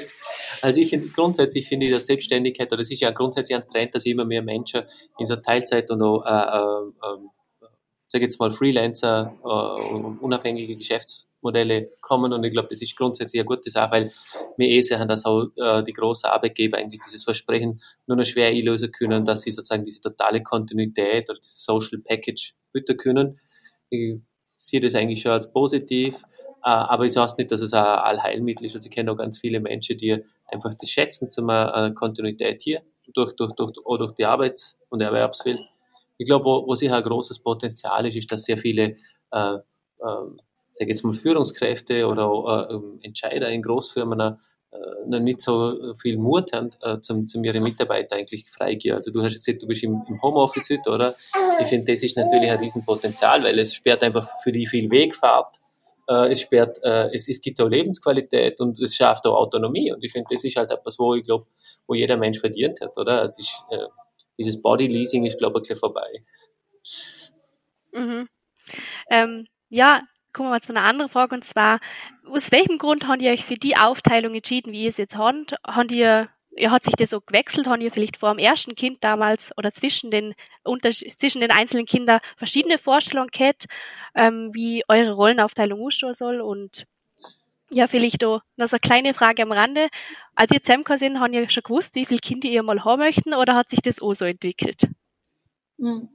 Also 0.61 0.81
ich 0.81 1.13
grundsätzlich 1.13 1.67
finde 1.67 1.85
ich, 1.85 1.91
dass 1.91 2.05
Selbstständigkeit, 2.05 2.71
oder 2.71 2.81
das 2.81 2.91
ist 2.91 3.01
ja 3.01 3.11
grundsätzlich 3.11 3.57
ein 3.57 3.67
Trend, 3.67 3.95
dass 3.95 4.05
immer 4.05 4.25
mehr 4.25 4.41
Menschen 4.41 4.83
in 5.17 5.25
so 5.25 5.35
Teilzeit 5.35 5.89
und 5.91 6.01
auch, 6.01 6.25
äh, 6.25 6.29
äh, 6.29 7.17
äh, 7.65 7.67
sag 8.07 8.21
jetzt 8.21 8.39
mal 8.39 8.51
Freelancer 8.51 9.35
äh, 9.43 9.93
und 9.93 10.19
unabhängige 10.19 10.75
Geschäftsmodelle 10.75 11.91
kommen 12.01 12.33
und 12.33 12.43
ich 12.43 12.51
glaube, 12.51 12.69
das 12.69 12.81
ist 12.81 12.95
grundsätzlich 12.95 13.41
eine 13.41 13.47
gute 13.47 13.69
Sache, 13.69 13.91
weil 13.91 14.11
wir 14.59 14.67
eh 14.67 14.81
sehen, 14.81 15.07
dass 15.07 15.25
auch 15.25 15.47
äh, 15.55 15.83
die 15.83 15.93
großen 15.93 16.29
Arbeitgeber 16.29 16.77
eigentlich 16.77 17.01
dieses 17.05 17.23
Versprechen 17.23 17.81
nur 18.07 18.17
noch 18.17 18.25
schwer 18.25 18.49
einlösen 18.49 18.91
können, 18.91 19.25
dass 19.25 19.41
sie 19.41 19.51
sozusagen 19.51 19.85
diese 19.85 20.01
totale 20.01 20.43
Kontinuität 20.43 21.29
oder 21.29 21.39
dieses 21.39 21.65
Social 21.65 21.99
Package 21.99 22.53
bieten 22.71 22.97
können. 22.97 23.39
Ich 23.89 24.19
sehe 24.59 24.79
das 24.79 24.95
eigentlich 24.95 25.21
schon 25.21 25.31
als 25.31 25.51
positiv, 25.51 26.15
äh, 26.15 26.69
aber 26.69 27.05
ich 27.05 27.13
sage 27.13 27.35
nicht, 27.37 27.51
dass 27.51 27.61
es 27.61 27.73
ein 27.73 27.83
Allheilmittel 27.83 28.67
ist. 28.67 28.75
Also 28.75 28.87
ich 28.87 28.91
kenne 28.93 29.11
auch 29.11 29.17
ganz 29.17 29.39
viele 29.39 29.59
Menschen, 29.59 29.97
die 29.97 30.23
einfach 30.45 30.73
das 30.73 30.89
schätzen 30.89 31.31
zum 31.31 31.49
äh, 31.49 31.91
Kontinuität 31.95 32.61
hier 32.61 32.81
durch, 33.13 33.33
durch, 33.35 33.53
durch, 33.53 33.73
durch 33.73 34.13
die 34.13 34.25
Arbeits- 34.25 34.77
und 34.89 35.01
Erwerbswelt. 35.01 35.59
Ich 36.17 36.25
glaube, 36.25 36.45
wo, 36.45 36.67
wo 36.67 36.75
sicher 36.75 36.97
ein 36.97 37.03
großes 37.03 37.39
Potenzial 37.39 38.05
ist, 38.05 38.17
ist, 38.17 38.31
dass 38.31 38.43
sehr 38.43 38.57
viele 38.57 38.97
äh, 39.31 39.55
äh, 39.55 40.39
sage 40.79 40.91
jetzt 40.91 41.03
mal 41.03 41.13
Führungskräfte 41.13 42.07
oder 42.07 42.69
äh, 42.69 43.05
Entscheider 43.05 43.49
in 43.49 43.61
Großfirmen 43.61 44.37
noch 45.07 45.19
nicht 45.19 45.41
so 45.41 45.95
viel 45.95 46.17
Mut 46.17 46.53
haben, 46.53 46.69
äh, 46.81 46.99
zum, 46.99 47.27
zum 47.27 47.43
ihre 47.43 47.59
Mitarbeiter 47.59 48.15
eigentlich 48.15 48.49
freigeben. 48.51 48.97
Also 48.97 49.11
du 49.11 49.23
hast 49.23 49.33
jetzt 49.33 49.45
gesagt, 49.45 49.63
du 49.63 49.67
bist 49.67 49.83
im, 49.83 50.03
im 50.07 50.21
Homeoffice 50.21 50.69
heute, 50.69 50.89
oder? 50.89 51.15
Ich 51.59 51.67
finde, 51.67 51.91
das 51.91 52.03
ist 52.03 52.15
natürlich 52.15 52.51
ein 52.51 52.59
Riesenpotenzial, 52.59 53.43
weil 53.43 53.57
es 53.59 53.73
sperrt 53.73 54.03
einfach 54.03 54.29
für 54.43 54.51
die 54.51 54.67
viel 54.67 54.89
Wegfahrt, 54.91 55.55
äh, 56.07 56.31
es 56.31 56.41
sperrt, 56.41 56.79
äh, 56.83 57.09
es, 57.13 57.27
es 57.27 57.41
gibt 57.41 57.59
auch 57.61 57.67
Lebensqualität 57.67 58.59
und 58.61 58.79
es 58.79 58.95
schafft 58.95 59.25
auch 59.25 59.35
Autonomie. 59.35 59.91
Und 59.91 60.03
ich 60.03 60.11
finde, 60.11 60.27
das 60.31 60.43
ist 60.43 60.55
halt 60.55 60.71
etwas, 60.71 60.99
wo 60.99 61.15
ich 61.15 61.23
glaube, 61.23 61.47
wo 61.87 61.95
jeder 61.95 62.17
Mensch 62.17 62.39
verdient 62.39 62.79
hat, 62.81 62.97
oder? 62.97 63.21
Also 63.21 63.41
ist, 63.41 63.63
äh, 63.71 63.87
dieses 64.37 64.61
Bodyleasing 64.61 65.25
ist, 65.25 65.37
glaube 65.37 65.61
ich, 65.61 65.77
vorbei. 65.77 66.23
Mhm. 67.91 68.29
Ähm, 69.09 69.47
ja, 69.69 70.03
kommen 70.33 70.49
wir 70.49 70.55
mal 70.55 70.61
zu 70.61 70.73
einer 70.73 70.83
anderen 70.85 71.09
Frage 71.09 71.35
und 71.35 71.43
zwar, 71.43 71.79
aus 72.25 72.51
welchem 72.51 72.77
Grund 72.77 73.07
habt 73.07 73.21
ihr 73.21 73.31
euch 73.31 73.45
für 73.45 73.55
die 73.55 73.77
Aufteilung 73.77 74.35
entschieden, 74.35 74.73
wie 74.73 74.83
ihr 74.83 74.89
es 74.89 74.97
jetzt 74.97 75.17
habt? 75.17 75.55
Habt 75.65 75.91
ihr, 75.91 76.29
ihr 76.55 76.71
hat 76.71 76.83
sich 76.83 76.95
das 76.95 77.09
so 77.09 77.21
gewechselt? 77.21 77.67
Habt 77.67 77.81
ihr 77.81 77.91
vielleicht 77.91 78.17
vor 78.17 78.33
dem 78.33 78.39
ersten 78.39 78.75
Kind 78.75 79.03
damals 79.03 79.51
oder 79.57 79.71
zwischen 79.71 80.11
den, 80.11 80.35
unter, 80.63 80.91
zwischen 80.91 81.41
den 81.41 81.51
einzelnen 81.51 81.85
Kindern 81.85 82.19
verschiedene 82.37 82.77
Vorstellungen 82.77 83.29
gehabt, 83.31 83.65
ähm, 84.15 84.51
wie 84.53 84.83
eure 84.87 85.13
Rollenaufteilung 85.13 85.81
ausschauen 85.81 86.13
soll? 86.13 86.41
Und 86.41 86.85
ja, 87.71 87.87
vielleicht 87.87 88.23
auch 88.23 88.41
noch 88.57 88.67
so 88.67 88.75
eine 88.75 88.81
kleine 88.81 89.13
Frage 89.13 89.43
am 89.43 89.51
Rande. 89.51 89.89
Als 90.35 90.51
ihr 90.51 90.61
zusammengekommen 90.61 90.99
sind, 90.99 91.19
habt 91.19 91.33
ihr 91.33 91.49
schon 91.49 91.63
gewusst, 91.63 91.95
wie 91.95 92.05
viele 92.05 92.19
Kinder 92.19 92.47
ihr 92.47 92.63
mal 92.63 92.83
haben 92.83 92.99
möchten 92.99 93.33
oder 93.33 93.55
hat 93.55 93.69
sich 93.69 93.81
das 93.81 94.01
auch 94.01 94.13
so 94.13 94.25
entwickelt? 94.25 94.87
Hm. 95.79 96.09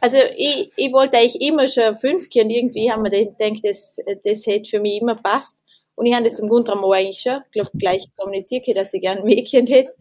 Also 0.00 0.16
ich, 0.36 0.72
ich 0.76 0.92
wollte 0.92 1.18
eigentlich 1.18 1.40
immer 1.40 1.68
schon 1.68 1.96
fünf 1.96 2.30
Kinder. 2.30 2.54
Irgendwie 2.54 2.90
haben 2.90 3.04
wir 3.04 3.10
gedacht, 3.10 3.60
das, 3.62 3.96
das 4.24 4.46
hätte 4.46 4.70
für 4.70 4.80
mich 4.80 5.00
immer 5.00 5.14
passt. 5.14 5.56
Und 5.96 6.06
ich 6.06 6.14
habe 6.14 6.24
das 6.24 6.40
im 6.40 6.48
Grunde 6.48 6.72
genommen 6.72 6.92
eigentlich 6.92 7.20
schon, 7.20 7.40
glaube 7.52 7.70
gleich 7.74 8.08
kommuniziert, 8.16 8.66
dass 8.76 8.94
ich 8.94 9.00
gerne 9.00 9.20
ein 9.20 9.26
Mädchen 9.26 9.66
hätte. 9.66 9.94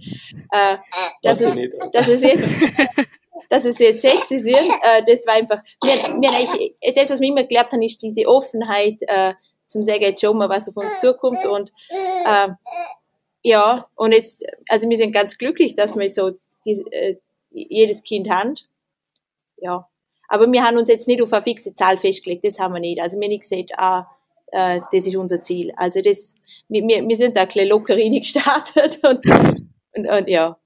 Äh, 0.51 0.77
dass, 1.21 1.41
es, 1.41 1.55
dass 1.93 2.07
es 2.07 2.23
jetzt, 2.23 2.49
dass 3.49 3.65
es 3.65 3.77
jetzt 3.77 4.01
sexy 4.01 4.39
sind, 4.39 4.71
äh, 4.81 5.03
das 5.05 5.27
war 5.27 5.35
einfach, 5.35 5.59
mir, 5.83 6.17
mir 6.17 6.31
eigentlich, 6.31 6.75
das, 6.95 7.11
was 7.11 7.21
wir 7.21 7.27
immer 7.27 7.43
geglaubt 7.43 7.73
haben, 7.73 7.81
ist 7.83 8.01
diese 8.01 8.25
Offenheit, 8.27 8.97
äh, 9.01 9.33
zum 9.67 9.83
sagen, 9.83 10.01
jetzt 10.01 10.21
schauen 10.21 10.37
wir, 10.37 10.49
was 10.49 10.69
auf 10.69 10.77
uns 10.77 10.99
zukommt 10.99 11.45
und, 11.45 11.71
äh, 12.25 12.49
ja, 13.43 13.87
und 13.95 14.13
jetzt, 14.13 14.43
also 14.69 14.89
wir 14.89 14.97
sind 14.97 15.11
ganz 15.11 15.37
glücklich, 15.37 15.75
dass 15.75 15.95
wir 15.95 16.05
jetzt 16.05 16.15
so 16.15 16.31
die, 16.65 16.83
äh, 16.91 17.17
jedes 17.51 18.03
Kind 18.03 18.29
haben 18.29 18.55
ja. 19.63 19.87
Aber 20.29 20.51
wir 20.51 20.63
haben 20.63 20.77
uns 20.77 20.89
jetzt 20.89 21.07
nicht 21.07 21.21
auf 21.21 21.33
eine 21.33 21.43
fixe 21.43 21.73
Zahl 21.73 21.97
festgelegt, 21.97 22.45
das 22.45 22.59
haben 22.59 22.73
wir 22.73 22.79
nicht. 22.79 23.01
Also 23.01 23.17
wir 23.17 23.25
haben 23.25 23.29
nicht 23.29 23.43
gesagt, 23.43 23.71
ah, 23.77 24.07
äh, 24.51 24.81
das 24.91 25.05
ist 25.07 25.15
unser 25.15 25.41
Ziel. 25.41 25.71
Also 25.75 26.01
das, 26.01 26.35
wir, 26.69 26.83
wir 26.83 27.15
sind 27.15 27.35
da 27.35 27.41
ein 27.41 27.47
bisschen 27.47 27.69
locker 27.69 27.95
gestartet 28.19 28.99
und, 29.07 29.25
und, 29.95 30.09
und 30.09 30.29
ja. 30.29 30.57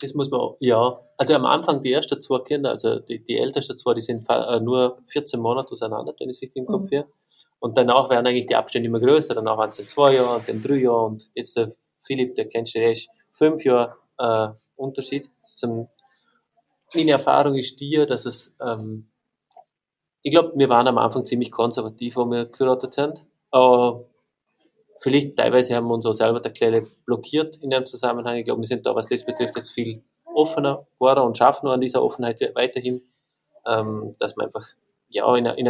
Das 0.00 0.14
muss 0.14 0.30
man, 0.30 0.40
auch, 0.40 0.56
ja. 0.60 1.00
Also 1.16 1.34
am 1.34 1.46
Anfang 1.46 1.80
die 1.80 1.92
ersten 1.92 2.20
zwei 2.20 2.40
Kinder, 2.40 2.70
also 2.70 2.98
die, 2.98 3.24
die 3.24 3.38
ältesten 3.38 3.78
zwei, 3.78 3.94
die 3.94 4.02
sind 4.02 4.28
äh, 4.28 4.60
nur 4.60 4.98
14 5.06 5.40
Monate 5.40 5.72
auseinander, 5.72 6.14
wenn 6.18 6.28
ich 6.28 6.36
es 6.36 6.42
richtig 6.42 6.56
im 6.56 6.66
Kopf 6.66 6.90
mhm. 6.90 6.98
habe. 6.98 7.08
Und 7.58 7.78
danach 7.78 8.10
werden 8.10 8.26
eigentlich 8.26 8.46
die 8.46 8.54
Abstände 8.54 8.88
immer 8.88 9.00
größer. 9.00 9.34
Danach 9.34 9.56
waren 9.56 9.70
es 9.70 9.78
zwei 9.88 10.14
Jahre 10.14 10.36
und 10.36 10.48
dann 10.48 10.62
drei 10.62 10.76
Jahre 10.76 11.06
und 11.06 11.24
jetzt 11.34 11.56
der 11.56 11.72
Philipp, 12.06 12.34
der 12.34 12.46
kleinste, 12.46 12.80
der 12.80 12.92
ist 12.92 13.08
fünf 13.32 13.64
Jahre 13.64 13.96
äh, 14.18 14.48
Unterschied 14.76 15.30
zum 15.54 15.88
meine 16.94 17.12
Erfahrung 17.12 17.56
ist 17.56 17.80
die, 17.80 18.04
dass 18.06 18.26
es, 18.26 18.56
ähm, 18.60 19.08
ich 20.22 20.32
glaube, 20.32 20.52
wir 20.56 20.68
waren 20.68 20.88
am 20.88 20.98
Anfang 20.98 21.24
ziemlich 21.24 21.50
konservativ, 21.50 22.16
wo 22.16 22.24
wir 22.26 22.46
geheiratet 22.46 22.96
haben. 22.98 23.14
Aber 23.50 24.04
vielleicht 25.00 25.36
teilweise 25.36 25.74
haben 25.74 25.86
wir 25.88 25.94
uns 25.94 26.06
auch 26.06 26.12
selber 26.12 26.40
der 26.40 26.52
Kleine 26.52 26.86
blockiert 27.04 27.56
in 27.56 27.70
dem 27.70 27.86
Zusammenhang. 27.86 28.36
Ich 28.36 28.44
glaube, 28.44 28.60
wir 28.60 28.66
sind 28.66 28.86
da, 28.86 28.94
was 28.94 29.06
das 29.06 29.24
betrifft, 29.24 29.56
jetzt 29.56 29.70
viel 29.70 30.02
offener 30.24 30.86
geworden 30.98 31.20
und 31.20 31.38
schaffen 31.38 31.66
nur 31.66 31.74
an 31.74 31.80
dieser 31.80 32.02
Offenheit 32.02 32.40
weiterhin, 32.54 33.02
ähm, 33.66 34.14
dass 34.18 34.36
man 34.36 34.46
einfach, 34.46 34.66
ja, 35.08 35.34
in 35.36 35.46
einer, 35.46 35.58
in 35.58 35.66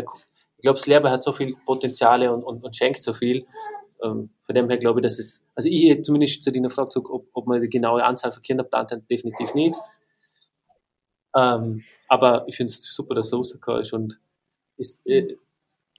ich 0.58 0.62
glaube, 0.62 0.78
das 0.78 0.87
Lehrer 0.87 1.11
hat 1.11 1.23
so 1.23 1.32
viel 1.32 1.54
Potenziale 1.66 2.32
und, 2.32 2.42
und, 2.42 2.64
und 2.64 2.76
schenkt 2.76 3.02
so 3.02 3.12
viel. 3.12 3.46
Ähm, 4.02 4.30
von 4.40 4.54
dem 4.54 4.68
her 4.68 4.78
glaube 4.78 5.00
ich, 5.00 5.04
dass 5.04 5.18
es, 5.18 5.42
also 5.54 5.68
ich 5.70 6.02
zumindest 6.02 6.42
zu 6.42 6.50
deiner 6.50 6.70
Frage, 6.70 6.99
ob, 7.11 7.26
ob 7.32 7.46
man 7.46 7.61
die 7.61 7.68
genaue 7.68 8.04
Anzahl 8.04 8.32
von 8.32 8.42
Kindern 8.42 8.68
plant 8.68 8.90
definitiv 9.11 9.54
nicht. 9.54 9.75
Ähm, 11.37 11.85
aber 12.09 12.45
ich 12.47 12.57
finde 12.57 12.73
es 12.73 12.83
super, 12.83 13.14
dass 13.14 13.26
es 13.26 13.33
rausgekommen 13.35 13.83
ist 13.83 13.93
und 13.93 14.19
ist, 14.76 15.07
äh, 15.07 15.37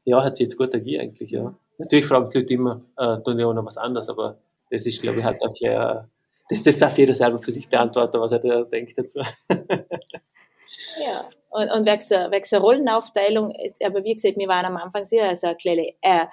ja, 0.04 0.24
hat 0.24 0.38
sich 0.38 0.46
jetzt 0.46 0.58
gut 0.58 0.74
ergeben 0.74 1.02
eigentlich, 1.02 1.32
ja. 1.32 1.54
Natürlich 1.78 2.06
fragen 2.06 2.30
die 2.30 2.40
Leute 2.40 2.54
immer, 2.54 2.82
äh, 2.98 3.22
tun 3.22 3.38
die 3.38 3.44
auch 3.44 3.54
noch 3.54 3.66
was 3.66 3.78
anderes, 3.78 4.10
aber 4.10 4.38
das 4.72 4.88
ist, 4.88 5.02
glaube 5.02 5.20
ich, 5.20 5.26
halt 5.26 5.42
auch 5.42 5.56
ja, 5.60 6.08
das, 6.50 6.64
das 6.64 6.78
darf 6.78 6.98
jeder 6.98 7.14
selber 7.14 7.40
für 7.40 7.52
sich 7.52 7.68
beantworten, 7.68 8.20
was 8.20 8.32
er 8.32 8.40
da 8.40 8.64
denkt 8.64 8.98
dazu. 8.98 9.20
ja, 9.50 11.30
und, 11.50 11.72
und 11.72 11.86
wegen, 11.86 12.32
wegen 12.32 12.58
Rollenaufteilung, 12.58 13.54
aber 13.84 14.04
wie 14.04 14.16
gesagt, 14.16 14.38
wir 14.38 14.48
waren 14.48 14.66
am 14.66 14.78
Anfang 14.78 15.06
sehr, 15.06 15.28
also 15.28 15.48
ein 15.48 15.58
kleine, 15.58 15.94
äh, 16.02 16.26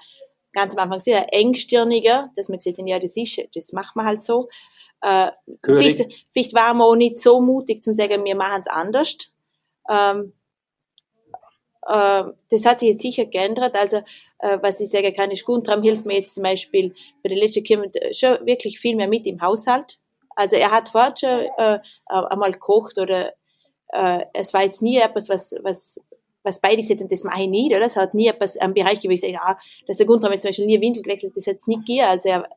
ganz 0.52 0.76
am 0.76 0.84
Anfang 0.84 1.00
sehr 1.00 1.32
engstirniger, 1.32 2.30
dass 2.36 2.48
man 2.48 2.58
gesagt 2.58 2.78
hat, 2.78 2.86
ja, 2.86 2.98
das 2.98 3.16
ist, 3.16 3.40
das 3.54 3.72
macht 3.72 3.96
man 3.96 4.06
halt 4.06 4.22
so. 4.22 4.48
Äh, 5.04 5.32
vielleicht, 5.62 6.06
vielleicht 6.32 6.54
waren 6.54 6.78
wir 6.78 6.86
auch 6.86 6.96
nicht 6.96 7.18
so 7.18 7.40
mutig 7.40 7.82
zu 7.82 7.94
sagen, 7.94 8.24
wir 8.24 8.34
machen 8.34 8.62
es 8.62 8.68
anders. 8.68 9.18
Ähm, 9.90 10.32
äh, 11.86 12.24
das 12.50 12.64
hat 12.64 12.80
sich 12.80 12.90
jetzt 12.90 13.02
sicher 13.02 13.26
geändert. 13.26 13.76
Also, 13.76 13.98
äh, 14.38 14.58
was 14.62 14.80
ich 14.80 14.90
sagen 14.90 15.14
kann, 15.14 15.30
ist, 15.30 15.44
Guntram 15.44 15.82
hilft 15.82 16.06
mir 16.06 16.16
jetzt 16.16 16.34
zum 16.34 16.44
Beispiel 16.44 16.94
bei 17.22 17.28
der 17.28 17.36
letzten 17.36 17.64
Kirche 17.64 17.90
schon 18.12 18.46
wirklich 18.46 18.78
viel 18.80 18.96
mehr 18.96 19.08
mit 19.08 19.26
im 19.26 19.42
Haushalt. 19.42 19.98
Also 20.36 20.56
er 20.56 20.70
hat 20.70 20.88
vorher 20.88 21.14
schon 21.16 21.46
äh, 21.58 21.78
einmal 22.06 22.52
gekocht 22.52 22.98
oder 22.98 23.34
äh, 23.88 24.24
es 24.32 24.54
war 24.54 24.62
jetzt 24.62 24.80
nie 24.80 24.96
etwas, 24.96 25.28
was, 25.28 25.54
was, 25.62 26.00
was 26.42 26.60
beide 26.60 26.78
gesagt 26.78 27.00
haben, 27.00 27.08
das 27.08 27.24
mache 27.24 27.42
ich 27.42 27.48
nicht, 27.48 27.76
oder? 27.76 27.84
Es 27.84 27.96
hat 27.96 28.14
nie 28.14 28.28
etwas 28.28 28.56
am 28.56 28.74
Bereich 28.74 29.00
gewesen, 29.00 29.30
ja, 29.30 29.58
dass 29.86 29.98
der 29.98 30.06
Guntram 30.06 30.32
jetzt 30.32 30.42
zum 30.42 30.48
Beispiel 30.48 30.66
nie 30.66 30.80
Windel 30.80 31.02
gewechselt, 31.02 31.36
das 31.36 31.46
hat 31.46 31.56
es 31.56 31.66
nie 31.66 31.76
gegeben. 31.76 32.06
Also 32.06 32.30
er, 32.30 32.48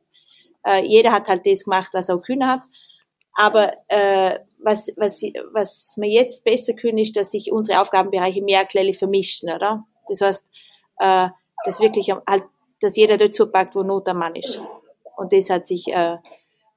äh, 0.68 0.84
jeder 0.84 1.12
hat 1.12 1.28
halt 1.28 1.46
das 1.46 1.64
gemacht, 1.64 1.90
was 1.92 2.08
er 2.08 2.16
auch 2.16 2.22
können 2.22 2.46
hat. 2.46 2.62
Aber 3.34 3.72
äh, 3.88 4.38
was, 4.58 4.88
was, 4.96 5.22
was 5.52 5.94
wir 5.96 6.08
jetzt 6.08 6.44
besser 6.44 6.74
können, 6.74 6.98
ist, 6.98 7.16
dass 7.16 7.30
sich 7.30 7.52
unsere 7.52 7.80
Aufgabenbereiche 7.80 8.42
mehr 8.42 8.64
gleich 8.64 8.98
vermischen, 8.98 9.50
oder? 9.50 9.86
Das 10.08 10.20
heißt, 10.20 10.46
äh, 10.98 11.28
dass 11.64 11.80
wirklich 11.80 12.10
halt, 12.10 12.44
dass 12.80 12.96
jeder 12.96 13.16
dazu 13.16 13.50
packt, 13.50 13.74
wo 13.74 13.82
Not 13.82 14.08
am 14.08 14.18
Mann 14.18 14.34
ist. 14.34 14.60
Und 15.16 15.32
das 15.32 15.50
hat 15.50 15.66
sich 15.66 15.88
äh, 15.88 16.16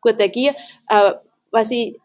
gut 0.02 0.20
ergeben. 0.20 0.56
Äh, 0.90 1.14
was 1.52 1.72
ich 1.72 2.00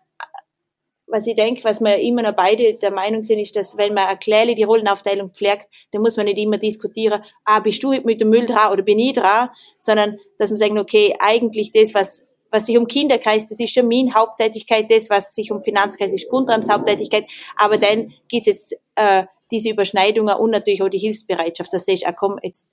was 1.06 1.26
ich 1.26 1.36
denke, 1.36 1.62
was 1.64 1.80
wir 1.80 1.98
immer 1.98 2.22
noch 2.22 2.34
beide 2.34 2.75
der 2.75 2.90
Meinung 2.90 3.22
sind, 3.22 3.38
ist, 3.38 3.54
dass 3.56 3.76
wenn 3.76 3.94
man 3.94 4.08
erklärt 4.08 4.58
die 4.58 4.64
Rollenaufteilung 4.64 5.30
pflegt, 5.30 5.68
dann 5.92 6.02
muss 6.02 6.16
man 6.16 6.26
nicht 6.26 6.38
immer 6.38 6.58
diskutieren, 6.58 7.22
ah, 7.44 7.60
bist 7.60 7.82
du 7.82 7.92
mit 8.02 8.20
dem 8.20 8.30
Müll 8.30 8.46
dran 8.46 8.72
oder 8.72 8.82
bin 8.82 8.98
ich 8.98 9.12
dran, 9.12 9.50
sondern 9.78 10.18
dass 10.38 10.50
man 10.50 10.56
sagen, 10.56 10.78
okay, 10.78 11.14
eigentlich 11.20 11.70
das, 11.72 11.94
was 11.94 12.25
was 12.50 12.66
sich 12.66 12.78
um 12.78 12.86
Kinder 12.86 13.18
kreist, 13.18 13.50
das 13.50 13.60
ist 13.60 13.75
schon 13.75 13.88
meine 13.88 14.14
Haupttätigkeit, 14.14 14.90
das, 14.90 15.10
was 15.10 15.34
sich 15.34 15.50
um 15.50 15.62
Finanz 15.62 15.98
kreist, 15.98 16.14
ist 16.14 16.28
Grundrams 16.28 16.70
Haupttätigkeit, 16.70 17.26
aber 17.56 17.76
dann 17.76 18.14
gibt's 18.28 18.46
jetzt 18.46 18.76
äh, 18.94 19.25
diese 19.50 19.70
Überschneidungen 19.70 20.34
und 20.36 20.50
natürlich 20.50 20.82
auch 20.82 20.88
die 20.88 20.98
Hilfsbereitschaft, 20.98 21.72
das 21.72 21.84
sehe 21.84 21.94
ich, 21.94 22.06
ah, 22.06 22.12
komm, 22.12 22.38
jetzt, 22.42 22.68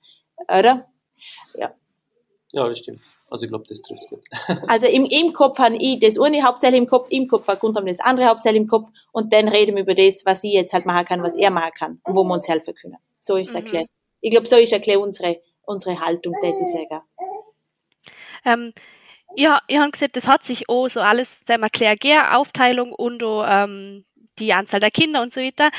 oder? 0.48 0.88
Ja. 1.54 1.74
Ja, 2.54 2.68
das 2.68 2.78
stimmt. 2.78 3.00
Also 3.28 3.46
ich 3.46 3.50
glaube, 3.50 3.64
das 3.68 3.82
trifft 3.82 4.08
gut. 4.08 4.22
also 4.68 4.86
im, 4.86 5.06
im 5.06 5.32
Kopf 5.32 5.58
habe 5.58 5.74
ich 5.76 5.98
das 5.98 6.20
eine 6.20 6.40
hauptsächlich 6.44 6.80
im 6.80 6.86
Kopf, 6.86 7.08
im 7.10 7.26
Kopf 7.26 7.48
hat 7.48 7.58
Guntram 7.58 7.84
das 7.84 7.98
andere 7.98 8.26
hauptsächlich 8.26 8.62
im 8.62 8.68
Kopf 8.68 8.88
und 9.10 9.32
dann 9.32 9.48
reden 9.48 9.74
wir 9.74 9.82
über 9.82 9.94
das, 9.94 10.24
was 10.24 10.44
ich 10.44 10.52
jetzt 10.52 10.72
halt 10.72 10.86
machen 10.86 11.04
kann, 11.04 11.22
was 11.24 11.34
er 11.34 11.50
machen 11.50 11.72
kann 11.76 12.00
und 12.04 12.14
wo 12.14 12.22
wir 12.22 12.32
uns 12.32 12.46
helfen 12.48 12.72
können. 12.80 12.96
So 13.18 13.34
ist 13.36 13.48
es 13.48 13.54
mhm. 13.54 13.60
erklärt. 13.60 13.86
Ich 14.20 14.30
glaube, 14.30 14.46
so 14.46 14.56
ist 14.56 14.72
erklärt 14.72 15.00
unsere, 15.00 15.40
unsere 15.66 15.98
Haltung, 15.98 16.32
täte 16.40 16.58
ich 16.60 16.68
sagen. 16.68 17.02
Ähm, 18.44 18.72
ja, 19.34 19.60
ihr 19.66 19.82
habt 19.82 19.92
gesagt, 19.92 20.14
das 20.14 20.28
hat 20.28 20.44
sich 20.44 20.68
auch 20.68 20.86
so 20.86 21.00
alles, 21.00 21.40
sagen 21.44 21.60
wir, 21.60 21.70
klar, 21.70 22.38
Aufteilung 22.38 22.92
und 22.92 23.24
auch, 23.24 23.44
ähm, 23.48 24.04
die 24.38 24.52
Anzahl 24.52 24.80
der 24.80 24.92
Kinder 24.92 25.22
und 25.22 25.32
so 25.32 25.40
weiter 25.40 25.70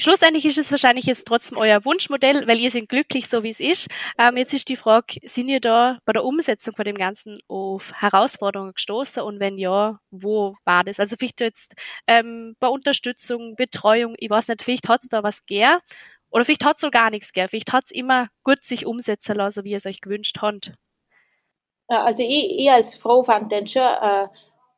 schlussendlich 0.00 0.44
ist 0.44 0.58
es 0.58 0.70
wahrscheinlich 0.70 1.06
jetzt 1.06 1.26
trotzdem 1.26 1.58
euer 1.58 1.84
Wunschmodell, 1.84 2.46
weil 2.46 2.58
ihr 2.58 2.70
seid 2.70 2.88
glücklich, 2.88 3.28
so 3.28 3.42
wie 3.42 3.50
es 3.50 3.60
ist. 3.60 3.88
Ähm, 4.18 4.36
jetzt 4.36 4.54
ist 4.54 4.68
die 4.68 4.76
Frage, 4.76 5.20
sind 5.24 5.48
ihr 5.48 5.60
da 5.60 5.98
bei 6.04 6.12
der 6.12 6.24
Umsetzung 6.24 6.74
von 6.74 6.84
dem 6.84 6.96
Ganzen 6.96 7.38
auf 7.48 7.92
Herausforderungen 7.94 8.72
gestoßen 8.74 9.22
und 9.22 9.40
wenn 9.40 9.58
ja, 9.58 9.98
wo 10.10 10.56
war 10.64 10.84
das? 10.84 11.00
Also 11.00 11.16
vielleicht 11.18 11.40
jetzt 11.40 11.74
ähm, 12.06 12.56
bei 12.60 12.68
Unterstützung, 12.68 13.54
Betreuung, 13.56 14.14
ich 14.18 14.30
weiß 14.30 14.48
nicht, 14.48 14.62
vielleicht 14.62 14.88
hat 14.88 15.02
es 15.02 15.08
da 15.08 15.22
was 15.22 15.44
gern 15.46 15.78
oder 16.30 16.44
vielleicht 16.44 16.64
hat 16.64 16.76
es 16.76 16.82
so 16.82 16.90
gar 16.90 17.10
nichts 17.10 17.32
gern, 17.32 17.48
vielleicht 17.48 17.72
hat 17.72 17.84
es 17.86 17.90
immer 17.90 18.28
gut 18.44 18.62
sich 18.62 18.86
umsetzen 18.86 19.36
lassen, 19.36 19.64
wie 19.64 19.70
ihr 19.70 19.76
es 19.76 19.86
euch 19.86 20.00
gewünscht 20.00 20.38
habt. 20.40 20.72
Also 21.88 22.22
ich, 22.22 22.58
ich 22.58 22.70
als 22.70 22.94
Frau 22.94 23.22
fand 23.22 23.50
den 23.50 23.66
schon, 23.66 23.82
äh, 23.82 24.28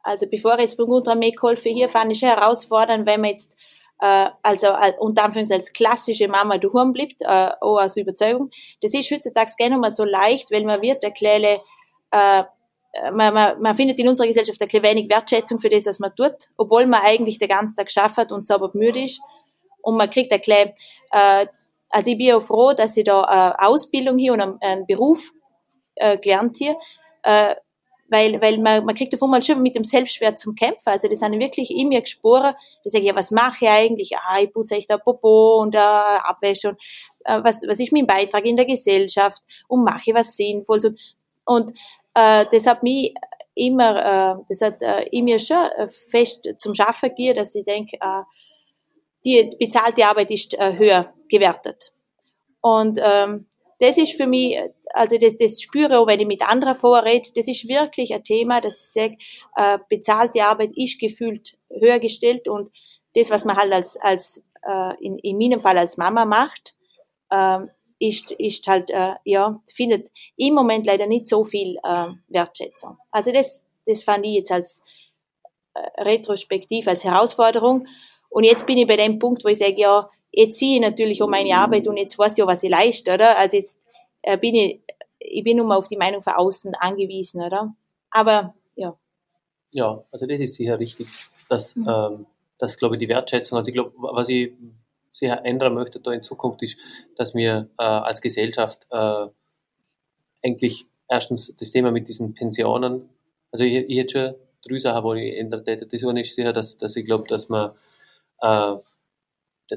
also 0.03 0.27
bevor 0.27 0.55
ich 0.55 0.63
jetzt 0.63 0.77
beim 0.79 0.87
Guntram 0.87 1.19
mitgeholfen 1.19 1.75
hier, 1.75 1.89
fand 1.89 2.11
ich 2.11 2.19
schon 2.19 2.31
herausfordernd, 2.31 3.07
wenn 3.07 3.21
man 3.21 3.31
jetzt 3.31 3.55
äh, 4.03 4.31
also 4.43 4.67
äh, 4.67 4.93
unter 4.99 5.25
Anführungszeichen 5.25 5.63
als 5.63 5.73
klassische 5.73 6.29
Mama 6.29 6.59
daheim 6.59 6.93
bleibt, 6.93 7.23
äh, 7.23 7.51
auch 7.61 7.81
aus 7.81 7.97
Überzeugung. 7.97 8.51
Das 8.83 8.93
ist 8.95 9.11
heutzutage 9.11 9.53
gerne 9.57 9.79
mal 9.79 9.93
so 9.93 10.05
leicht, 10.05 10.51
weil 10.51 10.65
man 10.65 10.83
wird 10.83 11.03
der 11.05 11.13
Kleine 11.13 11.61
äh, 12.11 12.43
man, 13.11 13.33
man, 13.33 13.61
man 13.63 13.75
findet 13.75 13.99
in 13.99 14.09
unserer 14.09 14.27
Gesellschaft 14.27 14.61
ein 14.61 14.69
bisschen 14.69 14.83
wenig 14.83 15.09
Wertschätzung 15.09 15.61
für 15.61 15.71
das, 15.71 15.87
was 15.87 15.99
man 15.99 16.15
tut, 16.15 16.51
obwohl 16.59 16.87
man 16.87 17.01
eigentlich 17.03 17.39
den 17.39 17.49
ganzen 17.49 17.75
Tag 17.75 17.91
schafft 17.91 18.31
und 18.31 18.47
sauber 18.47 18.71
müde 18.75 19.05
ist. 19.05 19.21
Und 19.81 19.97
man 19.97 20.11
kriegt 20.11 20.33
ein 20.33 20.41
bisschen, 20.41 20.73
äh, 21.13 21.47
also 21.89 22.11
ich 22.11 22.19
bin 22.19 22.35
auch 22.35 22.43
froh, 22.43 22.73
dass 22.75 22.97
ich 22.97 23.05
da 23.05 23.55
äh, 23.59 23.65
Ausbildung 23.65 24.19
hier 24.19 24.33
und 24.33 24.41
einen, 24.41 24.59
einen 24.61 24.87
Beruf 24.87 25.31
äh, 25.95 26.19
gelernt 26.19 26.57
hier, 26.59 26.77
äh, 27.23 27.55
weil, 28.13 28.41
weil 28.41 28.59
man, 28.59 28.85
man 28.85 28.95
kriegt 28.95 29.15
auf 29.15 29.23
einmal 29.23 29.43
schon 29.43 29.63
mit 29.63 29.75
dem 29.75 29.85
Selbstwert 29.85 30.39
zum 30.39 30.55
Kämpfen. 30.55 30.91
Also 30.91 31.09
das 31.09 31.19
sind 31.21 31.39
wirklich 31.41 31.71
in 31.71 31.89
mir 31.89 32.03
gespürt. 32.03 32.43
Da 32.45 32.55
sage 32.85 33.05
ich, 33.05 33.09
ja, 33.09 33.17
was 33.17 33.31
mache 33.31 33.65
ich 33.65 33.71
eigentlich? 33.71 34.17
Ah, 34.17 34.41
ich 34.41 34.53
putze 34.53 34.77
echt 34.77 34.91
ein 34.91 35.01
Popo 35.01 35.61
und 35.63 35.75
äh, 35.75 35.79
Abwäsche 35.79 36.69
und 36.69 36.79
äh, 37.25 37.43
was, 37.43 37.63
was 37.67 37.81
ist 37.81 37.93
mein 37.93 38.07
Beitrag 38.07 38.45
in 38.45 38.57
der 38.57 38.67
Gesellschaft 38.67 39.43
und 39.67 39.85
mache 39.85 40.03
ich 40.07 40.15
was 40.15 40.37
Sinnvolles. 40.37 40.85
Und, 40.85 41.01
und 41.45 41.71
äh, 42.15 42.45
das 42.53 42.67
hat 42.67 42.83
mich 42.83 43.15
immer, 43.55 44.37
äh, 44.39 44.45
das 44.49 44.61
hat 44.61 44.83
äh, 44.83 45.05
in 45.11 45.25
mir 45.25 45.39
schon 45.39 45.67
fest 46.09 46.49
zum 46.59 46.75
Schaffen 46.75 47.09
gegeben, 47.09 47.39
dass 47.39 47.55
ich 47.55 47.65
denke, 47.65 47.97
äh, 47.97 48.23
die 49.25 49.51
bezahlte 49.59 50.05
Arbeit 50.05 50.31
ist 50.31 50.55
äh, 50.55 50.77
höher 50.77 51.15
gewertet. 51.29 51.93
Und 52.61 52.99
ähm, 53.03 53.47
das 53.79 53.99
ist 53.99 54.17
für 54.17 54.27
mich, 54.27 54.57
also 54.95 55.19
das, 55.19 55.37
das 55.37 55.61
spüre 55.61 55.99
auch, 55.99 56.07
wenn 56.07 56.21
ich 56.21 56.27
mit 56.27 56.43
anderen 56.43 56.75
vorrede, 56.75 57.29
das 57.35 57.49
ist 57.49 57.69
wirklich 57.69 58.15
ein 58.15 58.25
Thema, 58.25 58.61
dass 58.61 58.85
ich 58.85 58.93
sage, 58.93 59.17
äh, 59.57 59.79
bezahlte 59.89 60.45
Arbeit 60.45 60.73
ist 60.77 60.99
gefühlt 60.99 61.59
höher 61.71 61.99
gestellt 61.99 62.49
und 62.49 62.71
das, 63.15 63.31
was 63.31 63.45
man 63.45 63.57
halt 63.57 63.73
als, 63.73 63.99
als 64.01 64.43
äh, 64.67 65.05
in, 65.05 65.19
in 65.19 65.39
meinem 65.39 65.61
Fall 65.61 65.79
als 65.79 65.97
Mama 65.97 66.25
macht, 66.25 66.75
äh, 67.31 67.59
ist, 67.99 68.33
ist 68.33 68.67
halt, 68.67 68.91
äh, 68.91 69.15
ja, 69.25 69.61
findet 69.73 70.11
im 70.37 70.55
Moment 70.55 70.87
leider 70.87 71.07
nicht 71.07 71.27
so 71.27 71.45
viel 71.45 71.77
äh, 71.85 72.09
Wertschätzung. 72.29 72.99
Also 73.11 73.33
das, 73.33 73.65
das 73.87 74.03
fand 74.03 74.27
ich 74.27 74.35
jetzt 74.35 74.51
als 74.51 74.83
äh, 75.75 76.03
retrospektiv, 76.03 76.89
als 76.89 77.05
Herausforderung. 77.05 77.87
Und 78.29 78.45
jetzt 78.45 78.67
bin 78.67 78.79
ich 78.79 78.87
bei 78.87 78.97
dem 78.97 79.19
Punkt, 79.19 79.45
wo 79.45 79.49
ich 79.49 79.59
sage, 79.59 79.77
ja, 79.77 80.11
jetzt 80.33 80.59
sehe 80.59 80.77
ich 80.77 80.81
natürlich 80.81 81.23
um 81.23 81.31
meine 81.31 81.55
Arbeit 81.55 81.87
und 81.87 81.97
jetzt 81.97 82.19
weiß 82.19 82.37
ich 82.37 82.43
auch, 82.43 82.49
was 82.49 82.65
ich 82.65 82.71
leiste, 82.71 83.15
oder? 83.15 83.39
Also 83.39 83.57
jetzt 83.57 83.79
bin 84.41 84.55
ich, 84.55 84.81
ich 85.19 85.45
bin 85.45 85.57
nur 85.57 85.67
mal 85.67 85.77
auf 85.77 85.89
die 85.89 85.97
Meinung 85.97 86.23
von 86.23 86.35
außen 86.35 86.75
angewiesen, 86.77 87.43
oder? 87.43 87.75
Aber, 88.11 88.55
ja. 88.75 88.97
Ja, 89.73 90.05
also 90.11 90.27
das 90.27 90.41
ist 90.41 90.55
sicher 90.55 90.79
richtig, 90.79 91.09
dass, 91.49 91.77
mhm. 91.77 91.89
ähm, 91.89 92.27
dass 92.59 92.77
glaube 92.77 92.97
ich, 92.97 93.01
die 93.01 93.09
Wertschätzung, 93.09 93.59
also 93.59 93.69
ich 93.69 93.75
glaube, 93.75 93.93
was 93.97 94.29
ich 94.29 94.53
sehr 95.11 95.45
ändern 95.45 95.75
möchte 95.75 96.01
da 96.01 96.13
in 96.13 96.23
Zukunft 96.23 96.63
ist, 96.63 96.79
dass 97.17 97.35
wir 97.35 97.69
äh, 97.79 97.83
als 97.83 98.21
Gesellschaft 98.21 98.87
äh, 98.91 99.27
eigentlich 100.43 100.87
erstens 101.09 101.55
das 101.59 101.71
Thema 101.71 101.91
mit 101.91 102.09
diesen 102.09 102.35
Pensionen, 102.35 103.09
also 103.51 103.65
ich, 103.65 103.89
ich 103.89 103.99
hätte 103.99 104.13
schon 104.13 104.35
drei 104.63 104.79
Sachen, 104.79 105.05
wo 105.05 105.15
ich 105.15 105.37
ändern 105.37 105.63
hätte. 105.67 105.87
Das 105.87 106.05
eine 106.05 106.21
ist 106.21 106.35
sicher, 106.35 106.53
dass, 106.53 106.79
dass 106.79 106.97
ich 106.97 107.05
glaube, 107.05 107.29
dass 107.29 107.49
man 107.49 107.73
äh, 108.41 108.77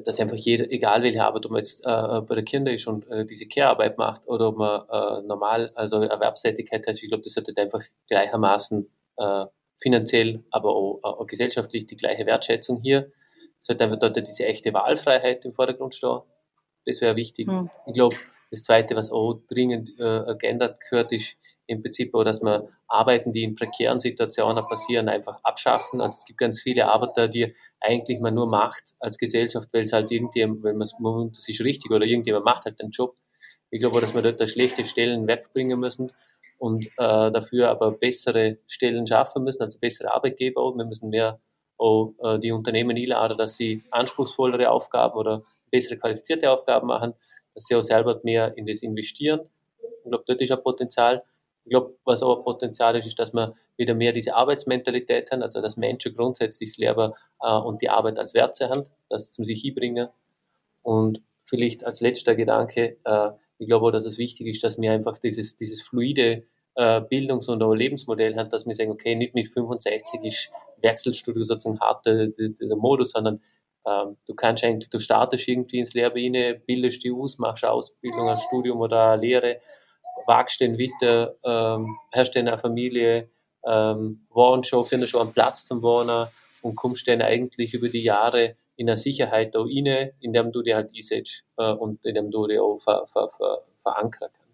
dass 0.04 0.20
einfach 0.20 0.36
jeder, 0.36 0.72
egal 0.72 1.04
welche 1.04 1.24
Arbeit, 1.24 1.46
ob 1.46 1.52
man 1.52 1.60
jetzt 1.60 1.82
äh, 1.86 2.22
bei 2.22 2.36
den 2.36 2.46
Kindern 2.46 2.74
ist 2.74 2.88
und 2.88 3.10
äh, 3.10 3.26
diese 3.26 3.48
Care-Arbeit 3.48 3.98
macht 3.98 4.28
oder 4.28 4.50
ob 4.50 4.58
man 4.58 4.82
äh, 4.90 5.28
normal, 5.28 5.72
also 5.76 6.02
Erwerbstätigkeit 6.02 6.88
hat, 6.88 7.02
ich 7.02 7.10
glaube, 7.10 7.24
das 7.24 7.36
hat 7.36 7.48
halt 7.48 7.58
einfach 7.58 7.82
gleichermaßen 8.08 8.90
äh, 9.18 9.46
finanziell, 9.82 10.44
aber 10.52 10.70
auch, 10.76 11.00
auch 11.04 11.28
gesellschaftlich 11.28 11.86
die 11.86 11.98
gleiche 11.98 12.26
Wertschätzung 12.26 12.82
hier. 12.82 13.12
Es 13.60 13.70
hat 13.70 13.82
einfach 13.82 14.00
dort 14.00 14.16
diese 14.16 14.46
echte 14.46 14.74
Wahlfreiheit 14.74 15.46
im 15.46 15.54
Vordergrund 15.54 15.96
stehen. 15.96 16.22
Das 16.86 17.02
wäre 17.02 17.16
wichtig. 17.16 17.48
Mhm. 17.48 17.70
Ich 17.88 17.94
glaube, 17.94 18.16
das 18.52 18.64
Zweite, 18.64 18.96
was 18.96 19.12
auch 19.12 19.42
dringend 19.48 20.00
äh, 20.00 20.36
geändert 20.38 20.80
gehört, 20.90 21.12
ist 21.12 21.36
im 21.68 21.82
Prinzip 21.82 22.14
auch, 22.14 22.24
dass 22.24 22.42
man 22.42 22.68
Arbeiten, 22.88 23.32
die 23.34 23.44
in 23.44 23.56
prekären 23.56 24.00
Situationen 24.00 24.66
passieren, 24.68 25.10
einfach 25.10 25.40
abschaffen. 25.44 26.00
Also 26.00 26.18
es 26.20 26.26
gibt 26.26 26.40
ganz 26.40 26.62
viele 26.62 26.88
Arbeiter, 26.88 27.28
die 27.28 27.56
eigentlich 27.86 28.20
man 28.20 28.34
nur 28.34 28.48
macht 28.48 28.94
als 29.00 29.18
Gesellschaft, 29.18 29.70
weil 29.72 29.84
es 29.84 29.94
halt 29.94 30.12
irgendjemand, 30.12 30.64
weil 30.64 30.74
man, 30.74 31.30
das 31.30 31.48
ist 31.48 31.62
richtig 31.62 31.92
oder 31.92 32.06
irgendjemand 32.06 32.46
macht 32.46 32.66
halt 32.66 32.80
den 32.80 32.90
Job. 32.90 33.16
Ich 33.70 33.80
glaube, 33.80 34.02
dass 34.02 34.14
wir 34.14 34.22
dort 34.22 34.40
da 34.40 34.48
schlechte 34.48 34.86
Stellen 34.86 35.28
wegbringen 35.28 35.80
müssen 35.80 36.12
und 36.58 36.86
äh, 36.86 37.32
dafür 37.32 37.70
aber 37.70 37.92
bessere 37.92 38.58
Stellen 38.68 39.06
schaffen 39.08 39.44
müssen, 39.44 39.64
also 39.64 39.80
bessere 39.80 40.14
Arbeitgeber. 40.14 40.64
Und 40.64 40.78
wir 40.78 40.86
müssen 40.86 41.10
mehr 41.10 41.40
auch 41.78 42.14
äh, 42.24 42.40
die 42.40 42.52
Unternehmen 42.52 42.96
einladen, 42.96 43.38
dass 43.38 43.58
sie 43.58 43.84
anspruchsvollere 43.92 44.70
Aufgaben 44.70 45.18
oder 45.18 45.44
bessere 45.72 45.98
qualifizierte 45.98 46.50
Aufgaben 46.50 46.88
machen, 46.88 47.14
dass 47.54 47.66
sie 47.66 47.76
auch 47.76 47.82
selber 47.82 48.20
mehr 48.24 48.58
in 48.58 48.66
das 48.66 48.82
investieren. 48.82 49.42
Ich 50.04 50.10
glaube, 50.10 50.24
dort 50.28 50.42
ist 50.42 50.52
ein 50.52 50.64
Potenzial. 50.64 51.24
Ich 51.66 51.72
glaube, 51.72 51.98
was 52.06 52.22
ein 52.24 52.44
Potenzial 52.44 52.96
ist, 52.96 53.08
ist, 53.08 53.20
dass 53.20 53.34
wir 53.34 53.56
wieder 53.76 53.94
mehr 53.94 54.14
diese 54.14 54.36
Arbeitsmentalität 54.36 55.32
haben, 55.32 55.42
also 55.42 55.62
dass 55.62 55.78
Menschen 55.78 56.16
grundsätzlich 56.16 56.72
das 56.72 56.78
Leben 56.78 57.14
äh, 57.42 57.58
und 57.58 57.82
die 57.82 57.90
Arbeit 57.90 58.20
als 58.20 58.34
Wert 58.34 58.58
haben, 58.62 58.86
das 59.10 59.32
zum 59.32 59.44
sich 59.44 59.62
hinbringen. 59.62 60.08
Und 60.84 61.22
vielleicht 61.44 61.84
als 61.84 62.02
letzter 62.02 62.36
Gedanke, 62.36 62.98
äh, 63.04 63.32
ich 63.58 63.68
glaube 63.68 63.88
auch, 63.88 63.92
dass 63.92 64.06
es 64.06 64.18
wichtig 64.18 64.48
ist, 64.48 64.64
dass 64.64 64.80
wir 64.80 64.92
einfach 64.92 65.18
dieses, 65.18 65.56
dieses 65.56 65.82
fluide 65.82 66.44
äh, 66.76 67.02
Bildungs- 67.02 67.48
und 67.48 67.60
Lebensmodell 67.78 68.36
haben, 68.36 68.50
dass 68.50 68.66
wir 68.66 68.76
sagen, 68.76 68.92
okay, 68.92 69.16
nicht 69.16 69.34
mit 69.34 69.50
65 69.50 70.24
ist 70.24 70.52
Wechselstudium 70.82 71.44
sozusagen 71.44 71.80
hart 71.80 72.06
der, 72.06 72.28
der, 72.28 72.50
der 72.50 72.78
Modus, 72.78 73.12
sondern 73.12 73.42
ähm, 73.88 74.18
du 74.26 74.34
kannst 74.34 74.64
eigentlich, 74.64 74.90
du 74.90 75.00
startest 75.00 75.48
irgendwie 75.48 75.80
ins 75.80 75.96
rein, 75.96 76.62
bildest 76.66 77.04
dich 77.04 77.14
aus, 77.14 77.38
machst 77.38 77.64
eine 77.64 77.74
Ausbildung, 77.74 78.30
ein 78.30 78.38
Studium 78.38 78.80
oder 78.80 79.12
eine 79.12 79.22
Lehre, 79.22 79.62
wagst 80.28 80.62
den 80.62 80.78
weiter, 80.78 81.36
ähm, 81.44 81.98
hast 82.14 82.32
dann 82.36 82.48
eine 82.48 82.58
Familie, 82.58 83.30
ähm, 83.66 84.26
wohnst 84.30 84.70
schon, 84.70 84.86
findest 84.86 85.12
schon 85.12 85.22
einen 85.22 85.34
Platz 85.34 85.66
zum 85.66 85.82
Wohnen 85.82 86.28
und 86.62 86.76
kommst 86.76 87.08
dann 87.08 87.22
eigentlich 87.22 87.74
über 87.74 87.90
die 87.90 88.04
Jahre 88.04 88.56
in 88.78 88.90
eine 88.90 88.98
Sicherheit 88.98 89.56
da 89.56 89.62
rein, 89.62 90.12
in 90.20 90.34
dem 90.34 90.52
du 90.52 90.62
dir 90.62 90.76
halt 90.76 90.92
einsetzt 90.96 91.44
äh, 91.58 91.72
und 91.72 92.06
in 92.06 92.16
dem 92.16 92.32
du 92.32 92.48
dich 92.48 92.60
auch 92.60 92.80
ver, 92.80 93.08
ver, 93.12 93.30
ver, 93.38 93.62
verankern 93.78 94.30
kannst. 94.34 94.45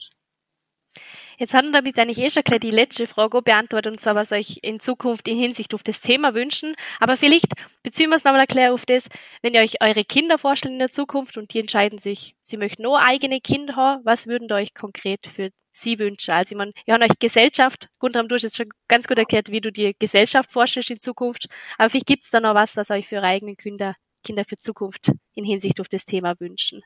Jetzt 1.41 1.56
haben 1.56 1.69
wir 1.69 1.82
damit 1.82 1.97
eigentlich 1.97 2.19
eh 2.19 2.30
schon 2.30 2.43
gleich 2.43 2.60
die 2.60 2.69
letzte 2.69 3.08
Frage 3.08 3.41
beantwortet, 3.41 3.93
und 3.93 3.99
zwar, 3.99 4.13
was 4.13 4.32
euch 4.32 4.60
in 4.62 4.80
Zukunft 4.80 5.27
in 5.27 5.39
Hinsicht 5.39 5.73
auf 5.73 5.82
das 5.82 5.99
Thema 5.99 6.36
wünschen. 6.36 6.75
Aber 6.99 7.17
vielleicht 7.17 7.54
beziehen 7.82 8.12
wir 8.12 8.15
es 8.15 8.23
nochmal 8.23 8.41
erklären 8.41 8.73
auf 8.73 8.86
das, 8.86 9.08
wenn 9.41 9.56
ihr 9.56 9.62
euch 9.62 9.82
eure 9.82 10.04
Kinder 10.04 10.38
vorstellt 10.38 10.73
in 10.73 10.77
der 10.77 10.91
Zukunft 10.91 11.38
und 11.38 11.51
die 11.51 11.60
entscheiden 11.60 11.97
sich, 11.97 12.36
sie 12.43 12.58
möchten 12.58 12.84
nur 12.84 13.01
eigene 13.01 13.41
Kinder 13.41 13.75
haben, 13.75 14.06
was 14.06 14.27
würden 14.27 14.49
ihr 14.51 14.56
euch 14.56 14.75
konkret 14.75 15.25
für 15.25 15.49
sie 15.71 15.97
wünschen? 15.97 16.30
Also, 16.30 16.51
ich 16.54 16.58
meine, 16.60 16.73
ihr 16.86 16.93
habt 16.93 17.04
euch 17.04 17.17
Gesellschaft, 17.17 17.88
Guntram, 17.97 18.27
du 18.27 18.36
hast 18.36 18.43
jetzt 18.43 18.58
schon 18.58 18.69
ganz 18.88 19.08
gut 19.08 19.17
erklärt, 19.17 19.49
wie 19.49 19.62
du 19.62 19.71
dir 19.71 19.95
Gesellschaft 19.97 20.51
vorstellst 20.51 20.91
in 20.91 20.99
Zukunft. 20.99 21.47
Aber 21.80 21.89
vielleicht 21.89 22.06
gibt 22.06 22.25
es 22.25 22.30
da 22.30 22.39
noch 22.39 22.54
was, 22.54 22.77
was 22.77 22.91
euch 22.91 23.08
für 23.08 23.15
eure 23.15 23.25
eigenen 23.25 23.58
Kinder, 23.58 23.95
Kinder 24.23 24.43
für 24.47 24.58
Zukunft 24.58 25.12
in 25.34 25.43
Hinsicht 25.43 25.82
auf 25.82 25.88
das 25.88 26.06
Thema 26.06 26.39
wünschen. 26.39 26.84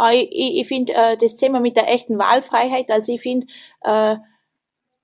Ah, 0.00 0.12
ich, 0.12 0.30
ich 0.32 0.66
finde 0.66 0.94
äh, 0.94 1.16
das 1.16 1.36
Thema 1.36 1.60
mit 1.60 1.76
der 1.76 1.92
echten 1.92 2.18
Wahlfreiheit, 2.18 2.90
also 2.90 3.12
ich 3.12 3.20
finde, 3.20 3.46
äh, 3.82 4.16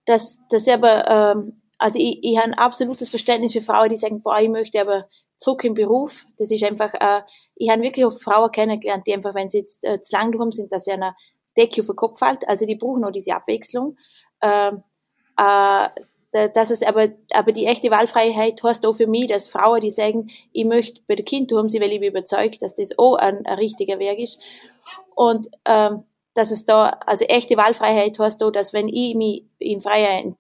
dass 0.06 0.40
das 0.50 0.68
aber, 0.68 1.06
äh, 1.06 1.52
also 1.78 1.98
ich, 1.98 2.20
ich 2.22 2.36
habe 2.38 2.48
ein 2.48 2.54
absolutes 2.54 3.10
Verständnis 3.10 3.52
für 3.52 3.60
Frauen, 3.60 3.90
die 3.90 3.96
sagen, 3.96 4.22
boah, 4.22 4.40
ich 4.40 4.48
möchte 4.48 4.80
aber 4.80 5.08
zurück 5.36 5.64
im 5.64 5.74
Beruf. 5.74 6.24
Das 6.38 6.50
ist 6.50 6.64
einfach, 6.64 6.94
äh, 6.94 7.22
ich 7.56 7.70
habe 7.70 7.82
wirklich 7.82 8.06
auch 8.06 8.18
Frauen 8.18 8.50
kennengelernt, 8.50 9.06
die 9.06 9.14
einfach, 9.14 9.34
wenn 9.34 9.48
sie 9.48 9.58
jetzt 9.58 9.84
äh, 9.84 10.00
zu 10.00 10.16
lang 10.16 10.32
drum 10.32 10.52
sind, 10.52 10.72
dass 10.72 10.84
sie 10.84 10.92
eine 10.92 11.14
Decke 11.56 11.80
auf 11.80 11.86
den 11.88 11.96
Kopf 11.96 12.18
fällt. 12.18 12.48
Also 12.48 12.66
die 12.66 12.76
brauchen 12.76 13.04
auch 13.04 13.12
diese 13.12 13.34
Abwechslung. 13.34 13.96
Äh, 14.40 14.72
äh, 15.38 15.88
dass 16.54 16.70
es 16.70 16.82
aber, 16.82 17.08
aber 17.32 17.52
die 17.52 17.66
echte 17.66 17.90
Wahlfreiheit 17.90 18.62
heißt 18.62 18.86
auch 18.86 18.94
für 18.94 19.06
mich, 19.06 19.28
dass 19.28 19.48
Frauen, 19.48 19.80
die 19.80 19.90
sagen, 19.90 20.30
ich 20.52 20.64
möchte 20.64 21.00
bei 21.06 21.14
der 21.14 21.24
Kind 21.24 21.52
haben 21.52 21.68
sie, 21.68 21.80
weil 21.80 21.92
ich 21.92 22.00
bin 22.00 22.10
überzeugt, 22.10 22.62
dass 22.62 22.74
das 22.74 22.98
auch 22.98 23.16
ein, 23.16 23.44
ein 23.46 23.58
richtiger 23.58 23.98
Weg 23.98 24.18
ist. 24.18 24.38
Und 25.14 25.48
ähm, 25.64 26.04
dass 26.34 26.50
es 26.50 26.66
da, 26.66 26.90
also 27.06 27.24
echte 27.24 27.56
Wahlfreiheit 27.56 28.18
heißt 28.18 28.42
auch, 28.42 28.50
dass 28.50 28.74
wenn 28.74 28.88
ich 28.88 29.14
mich 29.14 29.44
in 29.58 29.80
freien, 29.80 30.36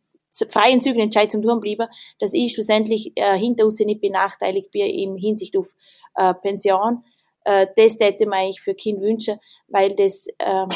freien 0.50 0.82
Zügen 0.82 1.00
entscheide 1.00 1.28
zum 1.28 1.42
Tun 1.42 1.60
bleiben, 1.60 1.88
dass 2.18 2.34
ich 2.34 2.52
schlussendlich 2.52 3.12
äh, 3.16 3.38
hinter 3.38 3.64
uns 3.64 3.78
nicht 3.78 4.02
benachteiligt 4.02 4.70
bin 4.70 4.86
im 4.86 5.16
Hinsicht 5.16 5.56
auf 5.56 5.72
äh, 6.16 6.34
Pension. 6.34 7.02
Äh, 7.44 7.66
das 7.76 7.96
hätte 7.98 8.26
man 8.26 8.40
eigentlich 8.40 8.60
für 8.60 8.74
Kind 8.74 9.00
wünschen, 9.00 9.38
weil 9.68 9.94
das, 9.94 10.26
äh, 10.38 10.66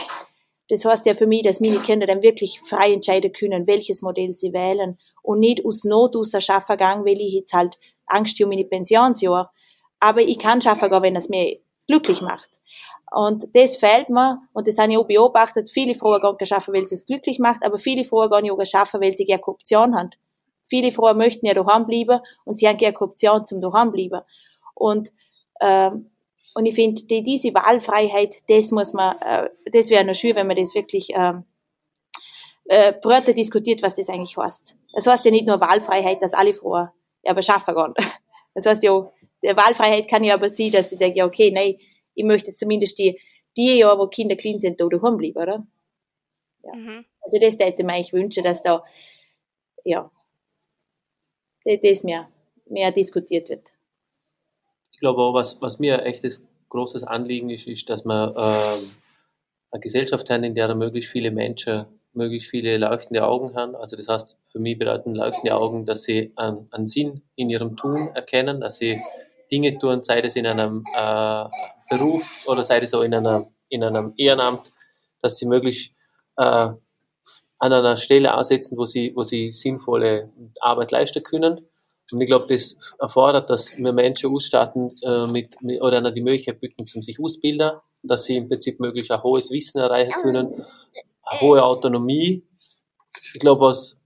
das 0.70 0.84
heißt 0.84 1.04
ja 1.06 1.14
für 1.14 1.26
mich, 1.26 1.42
dass 1.42 1.60
meine 1.60 1.78
Kinder 1.78 2.06
dann 2.06 2.22
wirklich 2.22 2.60
frei 2.64 2.92
entscheiden 2.92 3.32
können, 3.32 3.66
welches 3.66 4.02
Modell 4.02 4.32
sie 4.34 4.52
wählen 4.52 4.98
und 5.22 5.40
nicht 5.40 5.64
aus 5.66 5.82
Not 5.82 6.14
aus 6.16 6.30
der 6.30 6.40
Schaffen 6.40 6.76
gehen, 6.76 7.04
weil 7.04 7.20
ich 7.20 7.34
jetzt 7.34 7.52
halt 7.52 7.78
Angst 8.06 8.40
um 8.40 8.48
meine 8.48 8.64
Pensionsjahr. 8.64 9.52
Aber 9.98 10.20
ich 10.20 10.38
kann 10.38 10.62
schaffen 10.62 10.90
wenn 11.02 11.16
es 11.16 11.28
mir 11.28 11.58
glücklich 11.88 12.20
macht. 12.20 12.50
Und 13.10 13.44
das 13.54 13.76
fehlt 13.76 14.08
mir, 14.08 14.40
und 14.52 14.68
das 14.68 14.78
habe 14.78 14.92
ich 14.92 14.98
auch 14.98 15.06
beobachtet, 15.06 15.70
viele 15.70 15.96
Frauen 15.96 16.20
gehen 16.20 16.46
schaffen, 16.46 16.72
weil 16.72 16.86
sie 16.86 16.94
es 16.94 17.06
glücklich 17.06 17.40
macht, 17.40 17.66
aber 17.66 17.78
viele 17.78 18.04
Frauen 18.04 18.30
gehen 18.30 18.44
ja 18.44 18.64
schaffen, 18.64 19.00
weil 19.00 19.12
sie 19.12 19.26
gerne 19.26 19.40
Korruption 19.40 19.96
haben. 19.96 20.10
Viele 20.66 20.92
Frauen 20.92 21.18
möchten 21.18 21.46
ja 21.46 21.54
daheim 21.54 21.86
bleiben 21.86 22.20
und 22.44 22.56
sie 22.56 22.68
haben 22.68 22.76
gerne 22.76 22.94
Korruption 22.94 23.44
zum 23.44 23.60
daheim 23.60 23.90
bleiben. 23.90 24.20
Und, 24.74 25.10
ähm, 25.60 26.10
und 26.54 26.66
ich 26.66 26.74
finde, 26.74 27.02
die, 27.04 27.22
diese 27.22 27.54
Wahlfreiheit, 27.54 28.36
das 28.48 28.70
muss 28.72 28.92
man, 28.92 29.16
äh, 29.18 29.50
das 29.72 29.90
wäre 29.90 30.04
noch 30.04 30.14
schön, 30.14 30.34
wenn 30.36 30.46
man 30.46 30.56
das 30.56 30.74
wirklich 30.74 31.10
ähm, 31.14 31.44
äh, 32.64 32.92
breiter 32.92 33.32
diskutiert, 33.32 33.82
was 33.82 33.96
das 33.96 34.08
eigentlich 34.08 34.36
heißt. 34.36 34.76
Das 34.92 35.06
heißt 35.06 35.24
ja 35.24 35.30
nicht 35.30 35.46
nur 35.46 35.60
Wahlfreiheit, 35.60 36.22
dass 36.22 36.34
alle 36.34 36.54
Frauen 36.54 36.88
aber 37.24 37.42
schaffen 37.42 37.74
gehen. 37.74 37.94
Das 38.54 38.66
heißt 38.66 38.82
ja, 38.82 39.12
der 39.42 39.56
Wahlfreiheit 39.56 40.08
kann 40.08 40.24
ja 40.24 40.34
aber 40.34 40.50
sein, 40.50 40.72
dass 40.72 40.92
ich 40.92 40.98
sage, 40.98 41.14
ja, 41.14 41.26
okay, 41.26 41.50
nein, 41.50 41.76
ich 42.14 42.24
möchte 42.24 42.52
zumindest 42.52 42.98
die, 42.98 43.18
die 43.56 43.78
Jahre, 43.78 43.98
wo 43.98 44.06
Kinder 44.06 44.36
clean 44.36 44.58
sind, 44.58 44.80
da 44.80 44.86
daheim 44.86 45.16
bleiben, 45.16 45.38
oder? 45.38 45.66
Ja. 46.62 46.74
Mhm. 46.74 47.04
Also 47.22 47.38
das 47.38 47.58
hätte 47.58 47.82
ich 47.82 47.86
mir 47.86 47.92
eigentlich 47.94 48.12
wünschen, 48.12 48.44
dass 48.44 48.62
da, 48.62 48.84
ja, 49.84 50.10
das, 51.64 51.80
das 51.80 52.04
mehr, 52.04 52.28
mehr 52.66 52.90
diskutiert 52.90 53.48
wird. 53.48 53.70
Ich 55.00 55.02
glaube 55.02 55.22
auch, 55.22 55.32
was, 55.32 55.62
was 55.62 55.78
mir 55.78 56.04
echt 56.04 56.24
das 56.24 56.42
großes 56.68 57.04
Anliegen 57.04 57.48
ist, 57.48 57.66
ist, 57.66 57.88
dass 57.88 58.04
man 58.04 58.34
ähm, 58.36 58.90
eine 59.70 59.80
Gesellschaft 59.80 60.28
haben, 60.28 60.44
in 60.44 60.54
der 60.54 60.74
möglichst 60.74 61.10
viele 61.10 61.30
Menschen 61.30 61.86
möglichst 62.12 62.50
viele 62.50 62.76
leuchtende 62.76 63.24
Augen 63.24 63.54
haben. 63.56 63.74
Also 63.76 63.96
das 63.96 64.08
heißt, 64.08 64.36
für 64.44 64.58
mich 64.58 64.78
bedeuten 64.78 65.14
leuchtende 65.14 65.56
Augen, 65.56 65.86
dass 65.86 66.02
sie 66.02 66.34
einen, 66.36 66.68
einen 66.70 66.86
Sinn 66.86 67.22
in 67.34 67.48
ihrem 67.48 67.78
Tun 67.78 68.10
erkennen, 68.14 68.60
dass 68.60 68.76
sie 68.76 69.00
Dinge 69.50 69.78
tun, 69.78 70.02
sei 70.02 70.20
das 70.20 70.36
in 70.36 70.46
einem 70.46 70.84
äh, 70.94 71.44
Beruf 71.88 72.44
oder 72.46 72.62
sei 72.62 72.80
das 72.80 72.92
auch 72.92 73.00
in, 73.00 73.14
einer, 73.14 73.50
in 73.70 73.82
einem 73.82 74.12
Ehrenamt, 74.18 74.70
dass 75.22 75.38
sie 75.38 75.46
möglichst 75.46 75.94
äh, 76.36 76.42
an 76.42 76.78
einer 77.72 77.96
Stelle 77.96 78.34
aussetzen, 78.34 78.76
wo 78.76 78.84
sie, 78.84 79.12
wo 79.14 79.24
sie 79.24 79.50
sinnvolle 79.52 80.30
Arbeit 80.60 80.90
leisten 80.90 81.22
können. 81.22 81.69
Und 82.12 82.20
ich 82.20 82.26
glaube, 82.26 82.46
das 82.48 82.76
erfordert, 82.98 83.50
dass 83.50 83.78
wir 83.78 83.92
Menschen 83.92 84.34
ausstatten 84.34 84.92
äh, 85.02 85.26
mit, 85.28 85.60
mit, 85.62 85.82
oder 85.82 86.10
die 86.10 86.22
Möglichkeit 86.22 86.60
bieten, 86.60 86.86
zum 86.86 87.02
sich 87.02 87.18
ausbilden, 87.20 87.72
dass 88.02 88.24
sie 88.24 88.36
im 88.36 88.48
Prinzip 88.48 88.80
möglichst 88.80 89.10
ein 89.10 89.22
hohes 89.22 89.50
Wissen 89.50 89.78
erreichen 89.78 90.14
können, 90.22 90.64
eine 91.22 91.40
hohe 91.40 91.62
Autonomie. 91.62 92.42
Ich 93.34 93.40
glaube, 93.40 93.62
was, 93.62 93.98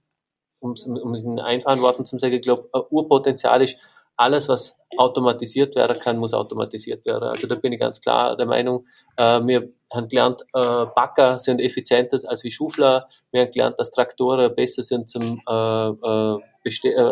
um, 0.61 0.75
um 0.85 1.13
es 1.13 1.23
in 1.23 1.39
einfachen 1.41 1.83
Worten 1.83 2.05
zu 2.05 2.19
sagen, 2.19 2.35
ich 2.35 2.43
glaube, 2.43 2.69
ein 2.73 2.83
Urpotenzial 2.91 3.63
ist, 3.63 3.79
alles, 4.17 4.49
was 4.49 4.77
automatisiert 4.97 5.75
werden 5.75 5.99
kann, 5.99 6.19
muss 6.19 6.35
automatisiert 6.35 7.05
werden. 7.05 7.29
Also 7.29 7.47
da 7.47 7.57
bin 7.57 7.73
ich 7.73 7.81
ganz 7.81 8.01
klar 8.01 8.37
der 8.37 8.47
Meinung, 8.47 8.87
äh, 9.17 9.41
wir 9.41 9.69
haben 9.93 10.09
gelernt, 10.09 10.43
äh, 10.55 10.87
Backer 10.95 11.39
sind 11.39 11.61
effizienter 11.61 12.21
als 12.27 12.45
wie 12.45 12.51
Schufler. 12.51 13.07
Wir 13.31 13.43
haben 13.43 13.51
gelernt, 13.51 13.79
dass 13.79 13.91
Traktoren 13.91 14.55
besser 14.55 14.83
sind 14.83 15.11
zum 15.11 15.41
äh, 15.49 15.89
äh 15.89 16.41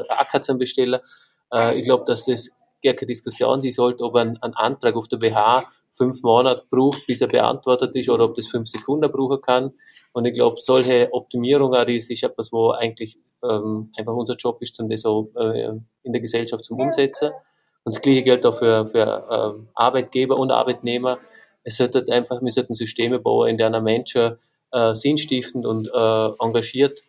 Acker 0.09 0.41
zum 0.41 0.59
Bestellen. 0.59 1.01
Ich 1.75 1.83
glaube, 1.83 2.05
dass 2.07 2.25
das 2.25 2.49
gar 2.83 2.95
keine 2.95 3.09
Diskussion 3.09 3.61
sein 3.61 3.73
sollte, 3.73 4.03
ob 4.05 4.17
ein, 4.17 4.39
ein 4.41 4.55
Antrag 4.55 4.97
auf 4.97 5.09
der 5.09 5.19
BH 5.19 5.65
fünf 5.93 6.23
Monate 6.23 6.65
braucht, 6.71 7.07
bis 7.07 7.21
er 7.21 7.29
beantwortet 7.29 7.95
ist, 7.95 8.09
oder 8.09 8.25
ob 8.25 8.35
das 8.35 8.49
fünf 8.49 8.69
Sekunden 8.69 9.11
brauchen 9.13 9.41
kann. 9.41 9.73
Und 10.13 10.25
ich 10.25 10.33
glaube, 10.33 10.61
solche 10.61 11.13
Optimierungen, 11.13 11.87
das 11.87 12.11
ist 12.11 12.23
etwas, 12.23 12.53
wo 12.53 12.71
eigentlich 12.71 13.19
ähm, 13.49 13.93
einfach 13.97 14.15
unser 14.15 14.35
Job 14.37 14.61
ist, 14.61 14.79
um 14.81 14.89
das 14.89 15.05
auch 15.05 15.29
äh, 15.37 15.69
in 16.03 16.13
der 16.13 16.21
Gesellschaft 16.21 16.65
zum 16.65 16.81
Umsetzen. 16.81 17.31
Und 17.85 17.95
das 17.95 18.03
Gleiche 18.03 18.23
gilt 18.23 18.47
auch 18.47 18.59
für, 18.59 18.87
für 18.87 19.27
ähm, 19.31 19.69
Arbeitgeber 19.75 20.37
und 20.37 20.51
Arbeitnehmer. 20.51 21.19
Es 21.65 21.77
sollte 21.77 22.05
einfach, 22.11 22.41
wir 22.43 22.51
sollten 22.51 22.75
Systeme 22.75 23.19
bauen, 23.19 23.49
in 23.49 23.57
denen 23.57 23.83
Menschen 23.83 24.37
äh, 24.73 24.95
sinnstiftend 24.95 25.67
und 25.67 25.89
äh, 25.93 26.29
engagiert 26.41 27.03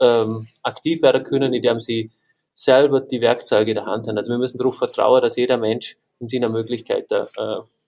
ähm, 0.00 0.48
aktiv 0.62 1.02
werden 1.02 1.24
können, 1.24 1.54
indem 1.54 1.80
sie 1.80 2.10
selber 2.54 3.00
die 3.00 3.20
Werkzeuge 3.20 3.70
in 3.70 3.76
der 3.76 3.86
Hand 3.86 4.08
haben. 4.08 4.18
Also 4.18 4.32
wir 4.32 4.38
müssen 4.38 4.58
darauf 4.58 4.76
vertrauen, 4.76 5.22
dass 5.22 5.36
jeder 5.36 5.56
Mensch 5.56 5.96
in 6.18 6.28
seiner 6.28 6.48
Möglichkeit 6.48 7.10
äh, 7.12 7.26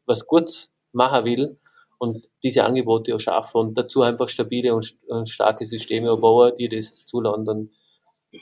was 0.06 0.26
Gutes 0.26 0.70
machen 0.92 1.24
will 1.24 1.56
und 2.00 2.30
diese 2.42 2.64
Angebote 2.64 3.14
auch 3.14 3.20
schaffen 3.20 3.58
und 3.58 3.78
dazu 3.78 4.00
einfach 4.00 4.30
stabile 4.30 4.74
und 4.74 5.28
starke 5.28 5.66
Systeme 5.66 6.16
bauen, 6.16 6.54
die 6.58 6.70
das 6.70 6.94
zulassen. 7.04 7.72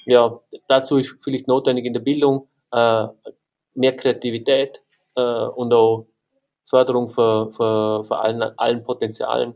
Ja, 0.07 0.40
dazu 0.68 0.99
ist 0.99 1.18
vielleicht 1.25 1.49
notwendig 1.49 1.85
in 1.85 1.92
der 1.92 2.01
Bildung 2.01 2.49
äh, 2.71 3.09
mehr 3.75 3.97
Kreativität 3.97 4.81
äh, 5.16 5.23
und 5.23 5.75
auch 5.75 6.07
Förderung 6.66 7.09
für, 7.09 7.51
für, 7.51 8.05
für 8.05 8.18
allen, 8.18 8.42
allen 8.42 8.85
Potenzialen. 8.85 9.55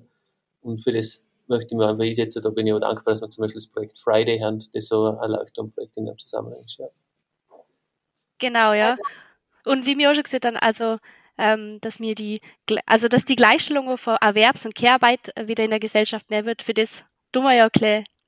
Und 0.62 0.82
für 0.82 0.90
das 0.90 1.22
möchte 1.46 1.74
ich 1.74 1.78
mir 1.78 1.86
einfach 1.86 2.02
einsetzen. 2.02 2.42
Da 2.42 2.50
bin 2.50 2.66
ich 2.66 2.72
auch 2.72 2.80
dankbar, 2.80 3.12
dass 3.14 3.20
wir 3.20 3.30
zum 3.30 3.42
Beispiel 3.42 3.60
das 3.60 3.68
Projekt 3.68 4.00
Friday 4.00 4.40
haben, 4.40 4.64
das 4.72 4.88
so 4.88 5.04
ein 5.04 5.30
Leuchtturmprojekt 5.30 5.96
in 5.96 6.06
dem 6.06 6.18
Zusammenhang 6.18 6.64
ist. 6.64 6.76
Ja. 6.78 6.86
Genau, 8.38 8.72
ja. 8.72 8.96
Und 9.64 9.86
wie 9.86 9.94
mir 9.94 10.10
auch 10.10 10.14
schon 10.14 10.24
gesagt 10.24 10.44
haben, 10.44 10.56
also 10.56 10.98
ähm, 11.38 11.78
dass 11.80 12.00
mir 12.00 12.14
die, 12.14 12.40
also 12.86 13.08
dass 13.08 13.24
die 13.24 13.36
Gleichstellung 13.36 13.96
von 13.98 14.16
Erwerbs- 14.20 14.64
und 14.64 14.74
Kehrarbeit 14.74 15.32
wieder 15.40 15.64
in 15.64 15.70
der 15.70 15.80
Gesellschaft 15.80 16.30
mehr 16.30 16.44
wird, 16.44 16.62
für 16.62 16.74
das 16.74 17.04
tun 17.32 17.44
wir 17.44 17.54
ja 17.54 17.66
auch 17.66 17.70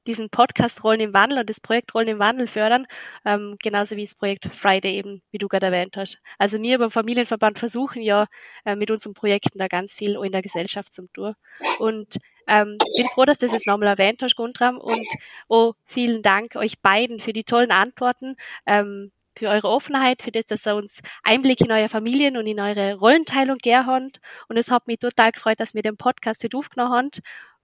diesen 0.07 0.31
Podcast 0.31 0.85
Rollen 0.85 1.01
im 1.01 1.15
Wandel 1.15 1.39
und 1.39 1.51
das 1.51 1.61
Projekt 1.61 1.95
Rollen 1.95 2.09
im 2.09 2.19
Wandel 2.19 2.47
fördern, 2.47 2.87
ähm, 3.25 3.57
genauso 3.63 3.97
wie 3.97 4.05
das 4.05 4.15
Projekt 4.15 4.47
Friday 4.55 4.97
eben, 4.97 5.23
wie 5.31 5.39
du 5.39 5.49
gerade 5.49 5.67
erwähnt 5.67 5.97
hast. 5.97 6.19
Also 6.39 6.61
wir 6.61 6.79
beim 6.79 6.91
Familienverband 6.91 7.59
versuchen 7.59 8.03
ja 8.03 8.27
äh, 8.65 8.77
mit 8.77 8.91
unseren 8.91 9.15
Projekten 9.15 9.59
da 9.59 9.69
ganz 9.69 9.95
viel 9.95 10.17
in 10.23 10.33
der 10.33 10.43
Gesellschaft 10.43 10.93
zum 10.93 11.11
tun. 11.13 11.35
Und 11.79 12.19
ähm, 12.47 12.77
bin 12.97 13.09
froh, 13.15 13.25
dass 13.25 13.39
du 13.39 13.47
das 13.47 13.55
jetzt 13.55 13.67
nochmal 13.67 13.89
erwähnt 13.89 14.21
hast, 14.23 14.37
Guntram. 14.37 14.79
Und 14.79 15.07
oh, 15.49 15.73
vielen 15.87 16.23
Dank 16.23 16.57
euch 16.57 16.81
beiden 16.81 17.21
für 17.21 17.33
die 17.33 17.45
tollen 17.45 17.71
Antworten. 17.71 18.37
Ähm, 18.67 19.13
für 19.37 19.49
eure 19.49 19.69
Offenheit, 19.69 20.23
für 20.23 20.31
das, 20.31 20.47
dass 20.47 20.67
ihr 20.67 20.77
uns 20.77 21.01
Einblick 21.23 21.61
in 21.61 21.73
eure 21.73 21.89
Familien 21.89 22.37
und 22.37 22.47
in 22.47 22.61
eure 22.61 22.95
Rollenteilung 22.95 23.57
gegeben 23.57 23.87
habt. 23.87 24.21
Und 24.49 24.57
es 24.57 24.71
hat 24.71 24.87
mich 24.87 24.99
total 24.99 25.33
gefreut, 25.33 25.61
dass 25.61 25.75
wir 25.75 25.83
den 25.83 25.97
Podcast 25.97 26.45
heute 26.45 26.57
aufgenommen 26.57 26.93
haben. 26.93 27.11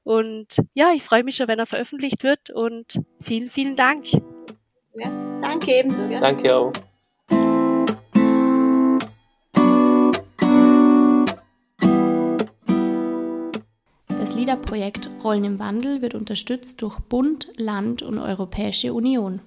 Und 0.02 0.62
ja, 0.74 0.92
ich 0.94 1.02
freue 1.02 1.24
mich 1.24 1.37
schon, 1.37 1.48
wenn 1.48 1.59
er 1.59 1.66
veröffentlicht 1.66 2.22
wird. 2.22 2.50
Und 2.50 3.00
vielen, 3.20 3.50
vielen 3.50 3.76
Dank. 3.76 4.06
Ja, 4.94 5.11
danke 5.40 5.72
ebenso. 5.72 6.02
Ja. 6.06 6.20
Danke 6.20 6.54
auch. 6.54 6.72
Das 14.09 14.35
LIDA-Projekt 14.35 15.11
Rollen 15.22 15.44
im 15.44 15.59
Wandel 15.59 16.02
wird 16.02 16.14
unterstützt 16.14 16.83
durch 16.83 16.98
Bund, 17.00 17.48
Land 17.56 18.02
und 18.02 18.18
Europäische 18.18 18.92
Union. 18.92 19.40